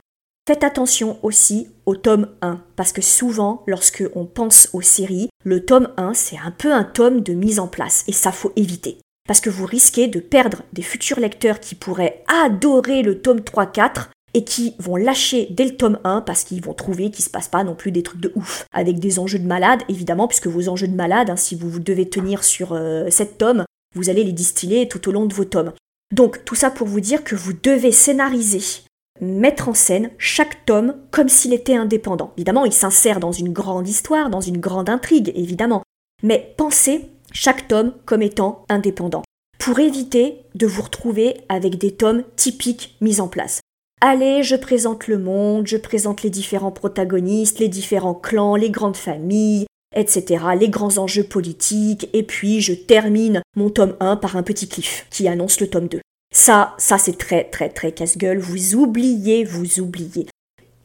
Faites 0.49 0.65
attention 0.65 1.19
aussi 1.23 1.69
au 1.87 1.95
tome 1.95 2.29
1, 2.41 2.61
parce 2.75 2.93
que 2.93 3.03
souvent, 3.03 3.63
lorsque 3.69 4.03
on 4.17 4.25
pense 4.25 4.69
aux 4.73 4.83
séries, 4.83 5.29
le 5.45 5.65
tome 5.65 5.93
1, 5.97 6.15
c'est 6.15 6.39
un 6.39 6.51
peu 6.51 6.73
un 6.73 6.83
tome 6.83 7.21
de 7.21 7.33
mise 7.33 7.61
en 7.61 7.69
place, 7.69 8.03
et 8.09 8.13
ça 8.13 8.33
faut 8.33 8.53
éviter 8.57 8.99
parce 9.27 9.41
que 9.41 9.51
vous 9.51 9.67
risquez 9.67 10.09
de 10.09 10.21
perdre 10.21 10.63
des 10.73 10.83
futurs 10.83 11.21
lecteurs 11.21 11.61
qui 11.61 11.75
pourraient 11.75 12.25
adorer 12.27 13.03
le 13.03 13.21
tome 13.21 13.41
3-4 13.41 14.09
et 14.35 14.45
qui 14.45 14.75
vont 14.79 14.97
lâcher 14.97 15.49
dès 15.51 15.65
le 15.65 15.77
tome 15.77 15.99
1 16.05 16.23
parce 16.23 16.45
qu'ils 16.45 16.63
vont 16.63 16.75
trouver 16.75 17.11
qu'il 17.11 17.25
se 17.25 17.31
passe 17.31 17.49
pas 17.49 17.65
non 17.65 17.75
plus 17.75 17.93
des 17.93 18.03
trucs 18.03 18.21
de 18.21 18.33
ouf. 18.35 18.65
Avec 18.73 18.99
des 18.99 19.19
enjeux 19.19 19.39
de 19.39 19.47
malade, 19.47 19.83
évidemment, 19.89 20.27
puisque 20.27 20.47
vos 20.47 20.69
enjeux 20.69 20.89
de 20.89 20.95
malade, 20.95 21.31
hein, 21.31 21.37
si 21.37 21.55
vous 21.55 21.79
devez 21.79 22.09
tenir 22.09 22.43
sur 22.45 22.69
7 22.69 22.73
euh, 22.73 23.37
tomes, 23.37 23.65
vous 23.95 24.09
allez 24.09 24.25
les 24.25 24.33
distiller 24.33 24.89
tout 24.89 25.09
au 25.09 25.13
long 25.13 25.27
de 25.27 25.35
vos 25.35 25.45
tomes. 25.45 25.73
Donc 26.13 26.45
tout 26.45 26.55
ça 26.55 26.71
pour 26.71 26.87
vous 26.87 27.01
dire 27.01 27.25
que 27.25 27.35
vous 27.35 27.53
devez 27.53 27.93
scénariser, 27.93 28.83
mettre 29.21 29.69
en 29.69 29.75
scène 29.75 30.11
chaque 30.19 30.65
tome 30.67 30.97
comme 31.11 31.29
s'il 31.29 31.53
était 31.53 31.77
indépendant. 31.77 32.33
Évidemment, 32.37 32.65
il 32.65 32.73
s'insère 32.73 33.21
dans 33.21 33.33
une 33.33 33.53
grande 33.53 33.89
histoire, 33.89 34.31
dans 34.31 34.41
une 34.41 34.59
grande 34.59 34.91
intrigue, 34.91 35.33
évidemment. 35.35 35.83
Mais 36.23 36.55
pensez 36.57 37.11
chaque 37.33 37.69
tome 37.69 37.95
comme 38.05 38.23
étant 38.23 38.65
indépendant, 38.69 39.23
pour 39.59 39.79
éviter 39.79 40.43
de 40.55 40.67
vous 40.67 40.83
retrouver 40.83 41.37
avec 41.49 41.79
des 41.79 41.93
tomes 41.93 42.25
typiques 42.37 42.97
mis 43.01 43.21
en 43.21 43.29
place. 43.29 43.61
Allez, 44.01 44.43
je 44.43 44.57
présente 44.57 45.07
le 45.07 45.19
monde, 45.19 45.67
je 45.67 45.77
présente 45.77 46.23
les 46.23 46.31
différents 46.31 46.73
protagonistes, 46.73 47.61
les 47.61 47.69
différents 47.69 48.15
clans, 48.15 48.57
les 48.57 48.71
grandes 48.71 48.97
familles, 48.97 49.67
etc., 49.95 50.45
les 50.59 50.69
grands 50.69 50.99
enjeux 50.99 51.23
politiques, 51.23 52.09
et 52.13 52.25
puis 52.25 52.61
je 52.61 52.73
termine 52.73 53.43
mon 53.57 53.71
tome 53.71 53.95
1 54.01 54.17
par 54.17 54.37
un 54.37 54.43
petit 54.43 54.69
cliff 54.69 55.07
qui 55.11 55.29
annonce 55.29 55.61
le 55.61 55.69
tome 55.69 55.89
2. 55.89 56.01
Ça, 56.35 56.75
ça 56.79 56.99
c'est 56.99 57.17
très 57.17 57.45
très 57.45 57.69
très 57.69 57.93
casse-gueule, 57.93 58.39
vous 58.39 58.75
oubliez, 58.75 59.45
vous 59.45 59.81
oubliez. 59.81 60.27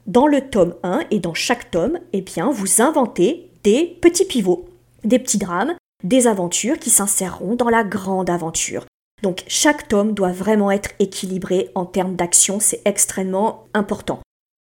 Dans 0.05 0.27
le 0.27 0.41
tome 0.41 0.75
1 0.83 1.05
et 1.09 1.19
dans 1.19 1.33
chaque 1.33 1.71
tome, 1.71 1.99
eh 2.13 2.21
bien, 2.21 2.51
vous 2.51 2.81
inventez 2.81 3.49
des 3.63 3.97
petits 3.99 4.25
pivots, 4.25 4.65
des 5.03 5.19
petits 5.19 5.37
drames, 5.37 5.75
des 6.03 6.27
aventures 6.27 6.79
qui 6.79 6.89
s'inséreront 6.89 7.55
dans 7.55 7.69
la 7.69 7.83
grande 7.83 8.29
aventure. 8.29 8.85
Donc 9.23 9.43
chaque 9.47 9.87
tome 9.87 10.13
doit 10.13 10.31
vraiment 10.31 10.71
être 10.71 10.91
équilibré 10.99 11.69
en 11.75 11.85
termes 11.85 12.15
d'action, 12.15 12.59
c'est 12.59 12.81
extrêmement 12.85 13.65
important. 13.73 14.19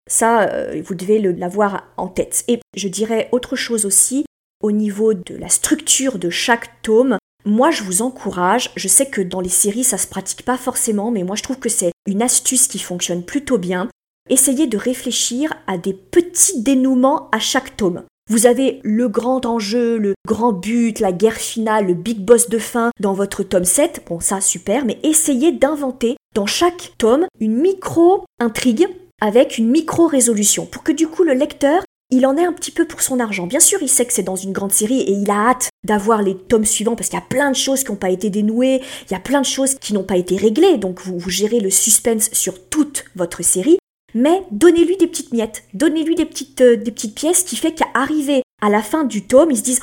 Ça, 0.09 0.49
euh, 0.49 0.81
vous 0.85 0.95
devez 0.95 1.19
l'avoir 1.19 1.85
en 1.97 2.09
tête. 2.09 2.45
Et 2.49 2.61
je 2.75 2.89
dirais 2.89 3.29
autre 3.33 3.57
chose 3.57 3.85
aussi, 3.85 4.25
au 4.63 4.73
niveau 4.73 5.15
de 5.15 5.35
la 5.37 5.49
structure 5.49 6.19
de 6.19 6.31
chaque 6.31 6.81
tome, 6.83 7.19
moi 7.45 7.71
je 7.71 7.83
vous 7.83 8.03
encourage, 8.03 8.71
je 8.77 8.89
sais 8.89 9.07
que 9.07 9.21
dans 9.21 9.41
les 9.41 9.49
séries 9.49 9.85
ça 9.85 9.99
se 9.99 10.07
pratique 10.07 10.45
pas 10.45 10.57
forcément, 10.57 11.11
mais 11.11 11.23
moi 11.23 11.37
je 11.37 11.43
trouve 11.43 11.59
que 11.59 11.69
c'est 11.69 11.93
une 12.07 12.23
astuce 12.23 12.67
qui 12.67 12.79
fonctionne 12.79 13.25
plutôt 13.25 13.59
bien. 13.59 13.89
Essayez 14.31 14.67
de 14.67 14.79
réfléchir 14.79 15.53
à 15.67 15.77
des 15.77 15.93
petits 15.93 16.63
dénouements 16.63 17.29
à 17.31 17.39
chaque 17.39 17.77
tome. 17.77 18.05
Vous 18.29 18.47
avez 18.47 18.81
le 18.83 19.09
grand 19.09 19.47
enjeu, 19.47 19.99
le 19.99 20.15
grand 20.27 20.53
but, 20.53 20.99
la 20.99 21.13
guerre 21.13 21.37
finale, 21.37 21.87
le 21.87 21.95
big 21.95 22.19
boss 22.19 22.49
de 22.49 22.59
fin 22.59 22.91
dans 22.99 23.13
votre 23.13 23.45
tome 23.45 23.65
7. 23.65 24.03
Bon, 24.09 24.19
ça, 24.19 24.41
super, 24.41 24.85
mais 24.85 24.99
essayez 25.05 25.53
d'inventer 25.53 26.17
dans 26.35 26.47
chaque 26.47 26.95
tome 26.99 27.27
une 27.39 27.57
micro-intrigue 27.57 28.89
avec 29.21 29.59
une 29.59 29.71
micro-résolution 29.71 30.67
pour 30.67 30.83
que 30.83 30.93
du 30.93 31.07
coup 31.07 31.23
le 31.23 31.35
lecteur 31.35 31.83
il 32.11 32.25
en 32.27 32.37
ait 32.37 32.45
un 32.45 32.53
petit 32.53 32.71
peu 32.71 32.85
pour 32.85 33.01
son 33.01 33.19
argent. 33.19 33.47
Bien 33.47 33.61
sûr, 33.61 33.79
il 33.83 33.89
sait 33.89 34.07
que 34.07 34.13
c'est 34.13 34.23
dans 34.23 34.37
une 34.37 34.53
grande 34.53 34.73
série 34.73 35.01
et 35.01 35.13
il 35.13 35.31
a 35.31 35.49
hâte 35.49 35.71
d'avoir 35.85 36.23
les 36.23 36.37
tomes 36.37 36.65
suivants 36.65 36.95
parce 36.95 37.09
qu'il 37.09 37.19
y 37.19 37.23
a 37.23 37.27
plein 37.27 37.51
de 37.51 37.57
choses 37.57 37.83
qui 37.83 37.91
n'ont 37.91 37.97
pas 37.97 38.11
été 38.11 38.31
dénouées, 38.31 38.81
il 39.09 39.13
y 39.13 39.17
a 39.17 39.21
plein 39.21 39.41
de 39.41 39.47
choses 39.47 39.75
qui 39.77 39.93
n'ont 39.93 40.05
pas 40.05 40.17
été 40.17 40.37
réglées, 40.37 40.79
donc 40.79 41.01
vous, 41.01 41.19
vous 41.19 41.31
gérez 41.31 41.59
le 41.59 41.71
suspense 41.71 42.31
sur 42.33 42.69
toute 42.69 43.05
votre 43.17 43.43
série 43.43 43.79
mais 44.17 44.45
donnez-lui 44.51 44.97
des 44.97 45.07
petites 45.07 45.33
miettes, 45.33 45.65
donnez-lui 45.75 46.15
des 46.15 46.25
petites, 46.25 46.63
euh, 46.63 46.77
des 46.77 46.91
petites 46.91 47.15
pièces 47.15 47.43
qui 47.43 47.55
fait 47.55 47.73
qu'arrivé 47.73 48.43
à 48.63 48.71
la 48.71 48.83
fin 48.83 49.05
du 49.05 49.27
tome, 49.27 49.51
ils 49.51 49.59
se 49.59 49.63
disent 49.63 49.81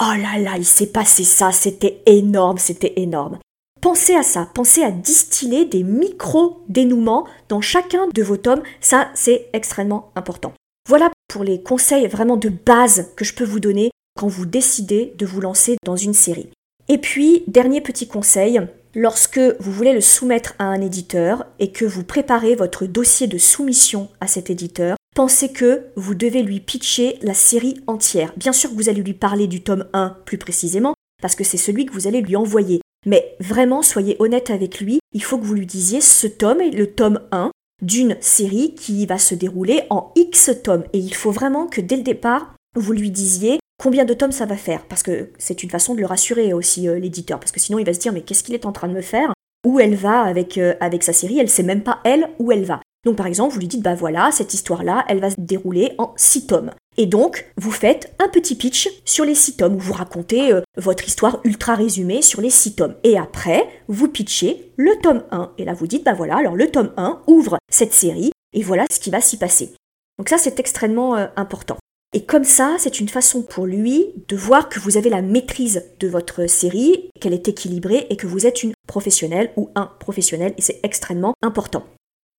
Oh 0.00 0.12
là 0.20 0.38
là, 0.38 0.54
il 0.56 0.64
s'est 0.64 0.88
passé 0.88 1.22
ça, 1.22 1.52
c'était 1.52 2.02
énorme, 2.04 2.58
c'était 2.58 2.94
énorme. 2.96 3.38
Pensez 3.80 4.16
à 4.16 4.24
ça, 4.24 4.48
pensez 4.52 4.82
à 4.82 4.90
distiller 4.90 5.66
des 5.66 5.84
micro-dénouements 5.84 7.28
dans 7.48 7.60
chacun 7.60 8.08
de 8.12 8.22
vos 8.24 8.36
tomes, 8.36 8.62
ça 8.80 9.08
c'est 9.14 9.48
extrêmement 9.52 10.10
important. 10.16 10.52
Voilà 10.88 11.12
pour 11.28 11.44
les 11.44 11.62
conseils 11.62 12.08
vraiment 12.08 12.36
de 12.36 12.48
base 12.48 13.12
que 13.14 13.24
je 13.24 13.34
peux 13.34 13.44
vous 13.44 13.60
donner 13.60 13.90
quand 14.18 14.26
vous 14.26 14.46
décidez 14.46 15.14
de 15.16 15.26
vous 15.26 15.40
lancer 15.40 15.76
dans 15.84 15.96
une 15.96 16.14
série. 16.14 16.50
Et 16.88 16.98
puis, 16.98 17.44
dernier 17.46 17.80
petit 17.80 18.08
conseil, 18.08 18.60
lorsque 18.96 19.38
vous 19.60 19.70
voulez 19.70 19.92
le 19.92 20.00
soumettre 20.00 20.54
à 20.58 20.64
un 20.64 20.80
éditeur 20.80 21.46
et 21.60 21.70
que 21.70 21.84
vous 21.84 22.02
préparez 22.02 22.56
votre 22.56 22.86
dossier 22.86 23.26
de 23.26 23.38
soumission 23.38 24.08
à 24.20 24.26
cet 24.26 24.48
éditeur, 24.50 24.96
pensez 25.14 25.52
que 25.52 25.84
vous 25.96 26.14
devez 26.14 26.42
lui 26.42 26.60
pitcher 26.60 27.18
la 27.22 27.34
série 27.34 27.80
entière. 27.86 28.32
Bien 28.36 28.52
sûr 28.52 28.70
que 28.70 28.74
vous 28.74 28.88
allez 28.88 29.02
lui 29.02 29.14
parler 29.14 29.46
du 29.46 29.62
tome 29.62 29.86
1 29.92 30.16
plus 30.24 30.38
précisément, 30.38 30.94
parce 31.22 31.34
que 31.34 31.44
c'est 31.44 31.58
celui 31.58 31.84
que 31.84 31.92
vous 31.92 32.08
allez 32.08 32.22
lui 32.22 32.36
envoyer. 32.36 32.80
Mais 33.04 33.36
vraiment, 33.38 33.82
soyez 33.82 34.16
honnête 34.18 34.50
avec 34.50 34.80
lui, 34.80 34.98
il 35.12 35.22
faut 35.22 35.38
que 35.38 35.44
vous 35.44 35.54
lui 35.54 35.66
disiez 35.66 36.00
ce 36.00 36.26
tome 36.26 36.62
est 36.62 36.70
le 36.70 36.88
tome 36.88 37.20
1 37.32 37.50
d'une 37.82 38.16
série 38.20 38.74
qui 38.74 39.04
va 39.04 39.18
se 39.18 39.34
dérouler 39.34 39.82
en 39.90 40.10
X 40.16 40.50
tomes. 40.64 40.84
Et 40.94 40.98
il 40.98 41.14
faut 41.14 41.30
vraiment 41.30 41.66
que 41.66 41.82
dès 41.82 41.96
le 41.96 42.02
départ, 42.02 42.54
vous 42.74 42.94
lui 42.94 43.10
disiez 43.10 43.58
combien 43.78 44.04
de 44.04 44.14
tomes 44.14 44.32
ça 44.32 44.46
va 44.46 44.56
faire 44.56 44.84
Parce 44.86 45.02
que 45.02 45.30
c'est 45.38 45.62
une 45.62 45.70
façon 45.70 45.94
de 45.94 46.00
le 46.00 46.06
rassurer 46.06 46.52
aussi, 46.52 46.88
euh, 46.88 46.98
l'éditeur. 46.98 47.38
Parce 47.38 47.52
que 47.52 47.60
sinon, 47.60 47.78
il 47.78 47.86
va 47.86 47.94
se 47.94 48.00
dire, 48.00 48.12
mais 48.12 48.22
qu'est-ce 48.22 48.42
qu'il 48.42 48.54
est 48.54 48.66
en 48.66 48.72
train 48.72 48.88
de 48.88 48.94
me 48.94 49.02
faire? 49.02 49.32
Où 49.66 49.80
elle 49.80 49.96
va 49.96 50.22
avec, 50.22 50.58
euh, 50.58 50.74
sa 51.00 51.12
série? 51.12 51.38
Elle 51.38 51.50
sait 51.50 51.62
même 51.62 51.82
pas, 51.82 52.00
elle, 52.04 52.28
où 52.38 52.52
elle 52.52 52.64
va. 52.64 52.80
Donc, 53.04 53.16
par 53.16 53.26
exemple, 53.26 53.54
vous 53.54 53.60
lui 53.60 53.68
dites, 53.68 53.82
bah 53.82 53.94
voilà, 53.94 54.30
cette 54.32 54.54
histoire-là, 54.54 55.04
elle 55.08 55.20
va 55.20 55.30
se 55.30 55.36
dérouler 55.38 55.92
en 55.98 56.12
six 56.16 56.46
tomes. 56.46 56.72
Et 56.96 57.06
donc, 57.06 57.52
vous 57.56 57.70
faites 57.70 58.14
un 58.18 58.28
petit 58.28 58.56
pitch 58.56 58.88
sur 59.04 59.24
les 59.24 59.34
six 59.34 59.56
tomes, 59.56 59.76
où 59.76 59.80
vous 59.80 59.92
racontez 59.92 60.52
euh, 60.52 60.62
votre 60.76 61.06
histoire 61.06 61.40
ultra 61.44 61.74
résumée 61.74 62.22
sur 62.22 62.40
les 62.40 62.50
six 62.50 62.74
tomes. 62.74 62.96
Et 63.04 63.16
après, 63.16 63.68
vous 63.86 64.08
pitchez 64.08 64.72
le 64.76 65.00
tome 65.02 65.22
1. 65.30 65.52
Et 65.58 65.64
là, 65.64 65.74
vous 65.74 65.86
dites, 65.86 66.04
bah 66.04 66.14
voilà, 66.14 66.36
alors 66.38 66.56
le 66.56 66.70
tome 66.70 66.92
1 66.96 67.22
ouvre 67.26 67.58
cette 67.70 67.92
série, 67.92 68.32
et 68.52 68.62
voilà 68.62 68.86
ce 68.90 68.98
qui 68.98 69.10
va 69.10 69.20
s'y 69.20 69.36
passer. 69.36 69.72
Donc 70.18 70.28
ça, 70.28 70.38
c'est 70.38 70.58
extrêmement 70.58 71.14
important. 71.36 71.76
Et 72.16 72.24
comme 72.24 72.44
ça, 72.44 72.76
c'est 72.78 72.98
une 72.98 73.10
façon 73.10 73.42
pour 73.42 73.66
lui 73.66 74.06
de 74.28 74.36
voir 74.36 74.70
que 74.70 74.80
vous 74.80 74.96
avez 74.96 75.10
la 75.10 75.20
maîtrise 75.20 75.84
de 76.00 76.08
votre 76.08 76.48
série, 76.48 77.10
qu'elle 77.20 77.34
est 77.34 77.46
équilibrée 77.46 78.06
et 78.08 78.16
que 78.16 78.26
vous 78.26 78.46
êtes 78.46 78.62
une 78.62 78.72
professionnelle 78.88 79.52
ou 79.58 79.68
un 79.74 79.90
professionnel, 80.00 80.54
et 80.56 80.62
c'est 80.62 80.80
extrêmement 80.82 81.34
important. 81.42 81.84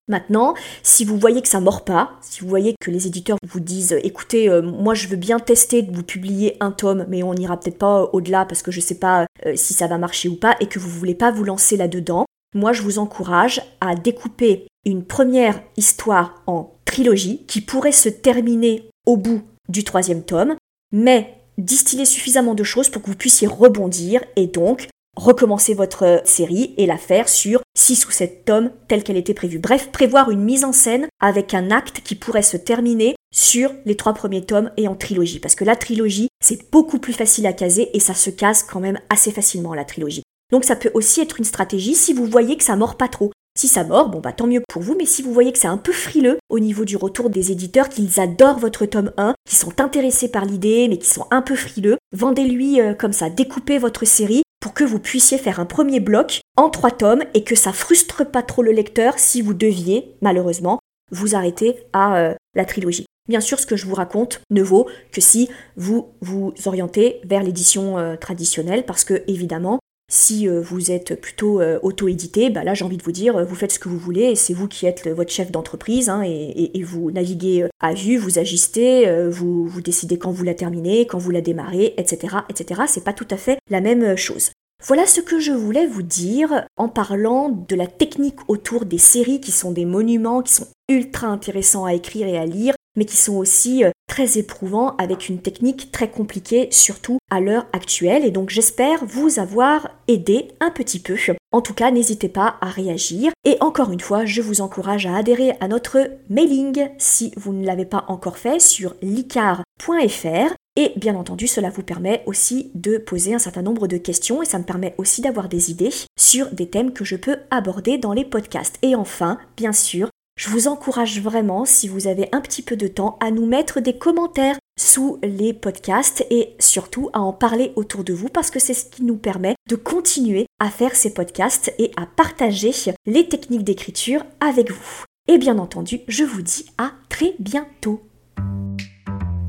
Maintenant, 0.07 0.55
si 0.81 1.05
vous 1.05 1.19
voyez 1.19 1.43
que 1.43 1.47
ça 1.47 1.59
mord 1.59 1.85
pas, 1.85 2.13
si 2.21 2.41
vous 2.41 2.47
voyez 2.47 2.73
que 2.81 2.89
les 2.89 3.05
éditeurs 3.05 3.37
vous 3.47 3.59
disent 3.59 3.99
écoutez, 4.01 4.49
euh, 4.49 4.63
moi 4.63 4.95
je 4.95 5.07
veux 5.09 5.15
bien 5.15 5.37
tester 5.37 5.83
de 5.83 5.95
vous 5.95 6.01
publier 6.01 6.57
un 6.59 6.71
tome, 6.71 7.05
mais 7.07 7.21
on 7.21 7.35
n'ira 7.35 7.59
peut-être 7.59 7.77
pas 7.77 8.09
au-delà 8.13 8.45
parce 8.45 8.63
que 8.63 8.71
je 8.71 8.79
sais 8.79 8.97
pas 8.97 9.27
euh, 9.45 9.55
si 9.55 9.75
ça 9.75 9.85
va 9.85 9.99
marcher 9.99 10.27
ou 10.27 10.37
pas, 10.37 10.55
et 10.59 10.65
que 10.65 10.79
vous 10.79 10.89
voulez 10.89 11.13
pas 11.13 11.29
vous 11.29 11.43
lancer 11.43 11.77
là-dedans, 11.77 12.25
moi 12.55 12.73
je 12.73 12.81
vous 12.81 12.97
encourage 12.97 13.61
à 13.79 13.93
découper 13.93 14.65
une 14.85 15.05
première 15.05 15.61
histoire 15.75 16.41
en 16.47 16.73
trilogie 16.85 17.45
qui 17.45 17.61
pourrait 17.61 17.91
se 17.91 18.09
terminer 18.09 18.89
au 19.05 19.17
bout 19.17 19.43
du 19.69 19.83
troisième 19.83 20.23
tome, 20.23 20.55
mais 20.91 21.35
distiller 21.57 22.05
suffisamment 22.05 22.55
de 22.55 22.63
choses 22.63 22.89
pour 22.89 23.01
que 23.01 23.07
vous 23.07 23.15
puissiez 23.15 23.47
rebondir 23.47 24.23
et 24.35 24.47
donc 24.47 24.87
recommencer 25.15 25.73
votre 25.73 26.21
série 26.25 26.75
et 26.77 26.85
la 26.85 26.97
faire 26.97 27.27
sur 27.27 27.61
6 27.75 28.05
ou 28.05 28.11
7 28.11 28.45
tomes 28.45 28.71
telle 28.87 29.03
qu'elle 29.03 29.17
était 29.17 29.33
prévue. 29.33 29.57
Bref, 29.57 29.91
prévoir 29.91 30.29
une 30.29 30.43
mise 30.43 30.63
en 30.63 30.71
scène 30.71 31.07
avec 31.19 31.53
un 31.53 31.71
acte 31.71 32.01
qui 32.01 32.15
pourrait 32.15 32.43
se 32.43 32.57
terminer 32.57 33.15
sur 33.33 33.73
les 33.85 33.97
trois 33.97 34.13
premiers 34.13 34.45
tomes 34.45 34.71
et 34.77 34.87
en 34.87 34.95
trilogie. 34.95 35.39
Parce 35.39 35.55
que 35.55 35.65
la 35.65 35.75
trilogie, 35.75 36.29
c'est 36.39 36.71
beaucoup 36.71 36.99
plus 36.99 37.13
facile 37.13 37.47
à 37.47 37.53
caser 37.53 37.89
et 37.95 37.99
ça 37.99 38.13
se 38.13 38.29
case 38.29 38.63
quand 38.63 38.79
même 38.79 38.99
assez 39.09 39.31
facilement 39.31 39.73
la 39.73 39.85
trilogie. 39.85 40.23
Donc 40.51 40.63
ça 40.63 40.75
peut 40.75 40.91
aussi 40.93 41.21
être 41.21 41.39
une 41.39 41.45
stratégie 41.45 41.95
si 41.95 42.13
vous 42.13 42.25
voyez 42.25 42.55
que 42.55 42.63
ça 42.63 42.75
mord 42.75 42.95
pas 42.95 43.09
trop. 43.09 43.31
Si 43.57 43.67
ça 43.67 43.83
mord, 43.83 44.09
bon 44.09 44.19
bah 44.19 44.33
tant 44.33 44.45
mieux 44.45 44.61
pour 44.69 44.83
vous, 44.83 44.95
mais 44.95 45.07
si 45.07 45.23
vous 45.23 45.33
voyez 45.33 45.51
que 45.51 45.57
c'est 45.57 45.67
un 45.67 45.79
peu 45.79 45.91
frileux 45.91 46.37
au 46.47 46.59
niveau 46.59 46.85
du 46.85 46.95
retour 46.95 47.31
des 47.31 47.51
éditeurs, 47.51 47.89
qu'ils 47.89 48.19
adorent 48.19 48.59
votre 48.59 48.85
tome 48.85 49.11
1, 49.17 49.33
qui 49.49 49.55
sont 49.55 49.81
intéressés 49.81 50.29
par 50.29 50.45
l'idée, 50.45 50.87
mais 50.87 50.99
qui 50.99 51.09
sont 51.09 51.25
un 51.31 51.41
peu 51.41 51.55
frileux, 51.55 51.97
vendez-lui 52.15 52.79
euh, 52.79 52.93
comme 52.93 53.13
ça, 53.13 53.31
découpez 53.31 53.79
votre 53.79 54.05
série 54.05 54.43
pour 54.59 54.75
que 54.75 54.83
vous 54.83 54.99
puissiez 54.99 55.39
faire 55.39 55.59
un 55.59 55.65
premier 55.65 55.99
bloc 55.99 56.41
en 56.55 56.69
trois 56.69 56.91
tomes 56.91 57.23
et 57.33 57.43
que 57.43 57.55
ça 57.55 57.73
frustre 57.73 58.29
pas 58.29 58.43
trop 58.43 58.61
le 58.61 58.71
lecteur 58.73 59.17
si 59.17 59.41
vous 59.41 59.55
deviez, 59.55 60.15
malheureusement, 60.21 60.77
vous 61.11 61.33
arrêter 61.33 61.79
à 61.93 62.17
euh, 62.17 62.35
la 62.53 62.65
trilogie. 62.65 63.07
Bien 63.27 63.41
sûr, 63.41 63.59
ce 63.59 63.65
que 63.65 63.75
je 63.75 63.87
vous 63.87 63.95
raconte 63.95 64.41
ne 64.51 64.61
vaut 64.61 64.87
que 65.11 65.19
si 65.19 65.49
vous 65.75 66.13
vous 66.21 66.53
orientez 66.65 67.21
vers 67.25 67.41
l'édition 67.41 67.97
euh, 67.97 68.17
traditionnelle, 68.17 68.85
parce 68.85 69.03
que 69.03 69.23
évidemment, 69.27 69.79
si 70.09 70.47
euh, 70.47 70.61
vous 70.61 70.91
êtes 70.91 71.19
plutôt 71.19 71.59
euh, 71.59 71.79
auto-édité, 71.81 72.49
bah 72.49 72.63
là 72.63 72.73
j'ai 72.73 72.85
envie 72.85 72.97
de 72.97 73.03
vous 73.03 73.11
dire, 73.11 73.37
euh, 73.37 73.43
vous 73.43 73.55
faites 73.55 73.73
ce 73.73 73.79
que 73.79 73.89
vous 73.89 73.97
voulez 73.97 74.35
c'est 74.35 74.53
vous 74.53 74.67
qui 74.67 74.85
êtes 74.85 75.07
votre 75.07 75.31
chef 75.31 75.51
d'entreprise 75.51 76.09
hein, 76.09 76.21
et, 76.23 76.71
vous 76.83 77.11
naviguez 77.11 77.67
à 77.81 77.93
vue, 77.93 78.17
vous 78.17 78.39
ajustez, 78.39 79.27
vous, 79.29 79.67
vous 79.67 79.81
décidez 79.81 80.17
quand 80.17 80.31
vous 80.31 80.45
la 80.45 80.53
terminez, 80.53 81.05
quand 81.05 81.17
vous 81.17 81.31
la 81.31 81.41
démarrez, 81.41 81.93
etc. 81.97 82.37
etc. 82.49 82.83
C'est 82.87 83.03
pas 83.03 83.11
tout 83.11 83.27
à 83.29 83.35
fait 83.35 83.57
la 83.69 83.81
même 83.81 84.15
chose. 84.15 84.51
Voilà 84.85 85.05
ce 85.05 85.19
que 85.19 85.39
je 85.39 85.51
voulais 85.51 85.85
vous 85.85 86.03
dire 86.03 86.65
en 86.77 86.87
parlant 86.87 87.49
de 87.49 87.75
la 87.75 87.87
technique 87.87 88.37
autour 88.47 88.85
des 88.85 88.99
séries 88.99 89.41
qui 89.41 89.51
sont 89.51 89.71
des 89.71 89.85
monuments, 89.85 90.41
qui 90.41 90.53
sont 90.53 90.67
ultra 90.87 91.27
intéressants 91.27 91.83
à 91.83 91.93
écrire 91.93 92.27
et 92.27 92.37
à 92.37 92.45
lire, 92.45 92.75
mais 92.97 93.05
qui 93.05 93.15
sont 93.15 93.37
aussi 93.37 93.85
euh, 93.85 93.91
très 94.09 94.37
éprouvants 94.37 94.95
avec 94.97 95.29
une 95.29 95.39
technique 95.39 95.91
très 95.91 96.09
compliquée, 96.09 96.67
surtout 96.71 97.19
à 97.29 97.39
l'heure 97.39 97.67
actuelle. 97.71 98.25
Et 98.25 98.31
donc 98.31 98.49
j'espère 98.49 99.05
vous 99.05 99.39
avoir 99.39 99.89
aidé 100.09 100.49
un 100.59 100.71
petit 100.71 100.99
peu. 100.99 101.15
En 101.51 101.61
tout 101.61 101.73
cas, 101.73 101.91
n'hésitez 101.91 102.29
pas 102.29 102.57
à 102.59 102.67
réagir. 102.67 103.31
Et 103.45 103.57
encore 103.61 103.91
une 103.91 104.01
fois, 104.01 104.25
je 104.25 104.41
vous 104.41 104.61
encourage 104.61 105.05
à 105.05 105.15
adhérer 105.15 105.53
à 105.61 105.67
notre 105.67 106.09
mailing 106.29 106.89
si 106.97 107.31
vous 107.37 107.53
ne 107.53 107.65
l'avez 107.65 107.85
pas 107.85 108.05
encore 108.07 108.37
fait 108.37 108.59
sur 108.59 108.95
licar.fr. 109.01 110.53
Et 110.75 110.93
bien 110.95 111.15
entendu, 111.15 111.47
cela 111.47 111.71
vous 111.71 111.81
permet 111.81 112.21
aussi 112.27 112.69
de 112.75 112.99
poser 112.99 113.33
un 113.33 113.39
certain 113.39 113.63
nombre 113.63 113.87
de 113.87 113.97
questions 113.97 114.43
et 114.43 114.45
ça 114.45 114.59
me 114.59 114.63
permet 114.63 114.93
aussi 114.99 115.21
d'avoir 115.21 115.49
des 115.49 115.71
idées 115.71 115.89
sur 116.19 116.51
des 116.51 116.69
thèmes 116.69 116.93
que 116.93 117.03
je 117.03 117.15
peux 117.15 117.37
aborder 117.49 117.97
dans 117.97 118.13
les 118.13 118.25
podcasts. 118.25 118.77
Et 118.83 118.95
enfin, 118.95 119.39
bien 119.55 119.73
sûr, 119.73 120.09
je 120.37 120.49
vous 120.49 120.67
encourage 120.67 121.19
vraiment, 121.19 121.65
si 121.65 121.87
vous 121.87 122.05
avez 122.05 122.29
un 122.31 122.41
petit 122.41 122.61
peu 122.61 122.77
de 122.77 122.87
temps, 122.87 123.17
à 123.19 123.31
nous 123.31 123.47
mettre 123.47 123.79
des 123.79 123.97
commentaires 123.97 124.57
sous 124.79 125.17
les 125.23 125.51
podcasts 125.51 126.25
et 126.29 126.55
surtout 126.59 127.09
à 127.13 127.21
en 127.21 127.33
parler 127.33 127.73
autour 127.75 128.03
de 128.03 128.13
vous 128.13 128.29
parce 128.29 128.51
que 128.51 128.59
c'est 128.59 128.75
ce 128.75 128.85
qui 128.85 129.03
nous 129.03 129.17
permet 129.17 129.55
de 129.67 129.75
continuer 129.75 130.45
à 130.59 130.69
faire 130.69 130.95
ces 130.95 131.11
podcasts 131.11 131.73
et 131.79 131.91
à 131.97 132.05
partager 132.05 132.71
les 133.07 133.27
techniques 133.27 133.63
d'écriture 133.63 134.23
avec 134.39 134.71
vous. 134.71 135.03
Et 135.27 135.39
bien 135.39 135.57
entendu, 135.57 136.01
je 136.07 136.23
vous 136.23 136.43
dis 136.43 136.67
à 136.77 136.91
très 137.09 137.33
bientôt. 137.39 138.03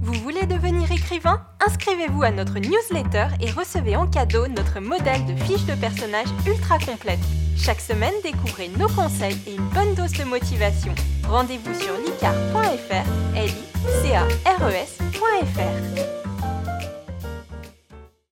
Vous 0.00 0.14
voulez 0.14 0.46
devenir 0.46 0.67
Inscrivez-vous 1.66 2.22
à 2.22 2.30
notre 2.30 2.58
newsletter 2.58 3.28
et 3.40 3.50
recevez 3.50 3.96
en 3.96 4.06
cadeau 4.06 4.46
notre 4.48 4.80
modèle 4.80 5.24
de 5.26 5.34
fiche 5.44 5.64
de 5.64 5.74
personnage 5.74 6.28
ultra 6.46 6.78
complète. 6.78 7.18
Chaque 7.56 7.80
semaine, 7.80 8.14
découvrez 8.22 8.68
nos 8.78 8.88
conseils 8.88 9.38
et 9.46 9.54
une 9.54 9.68
bonne 9.68 9.94
dose 9.94 10.12
de 10.12 10.24
motivation. 10.24 10.94
Rendez-vous 11.26 11.74
sur 11.74 11.94
licar.fr, 12.04 13.06
l 13.36 13.50
e. 15.54 16.17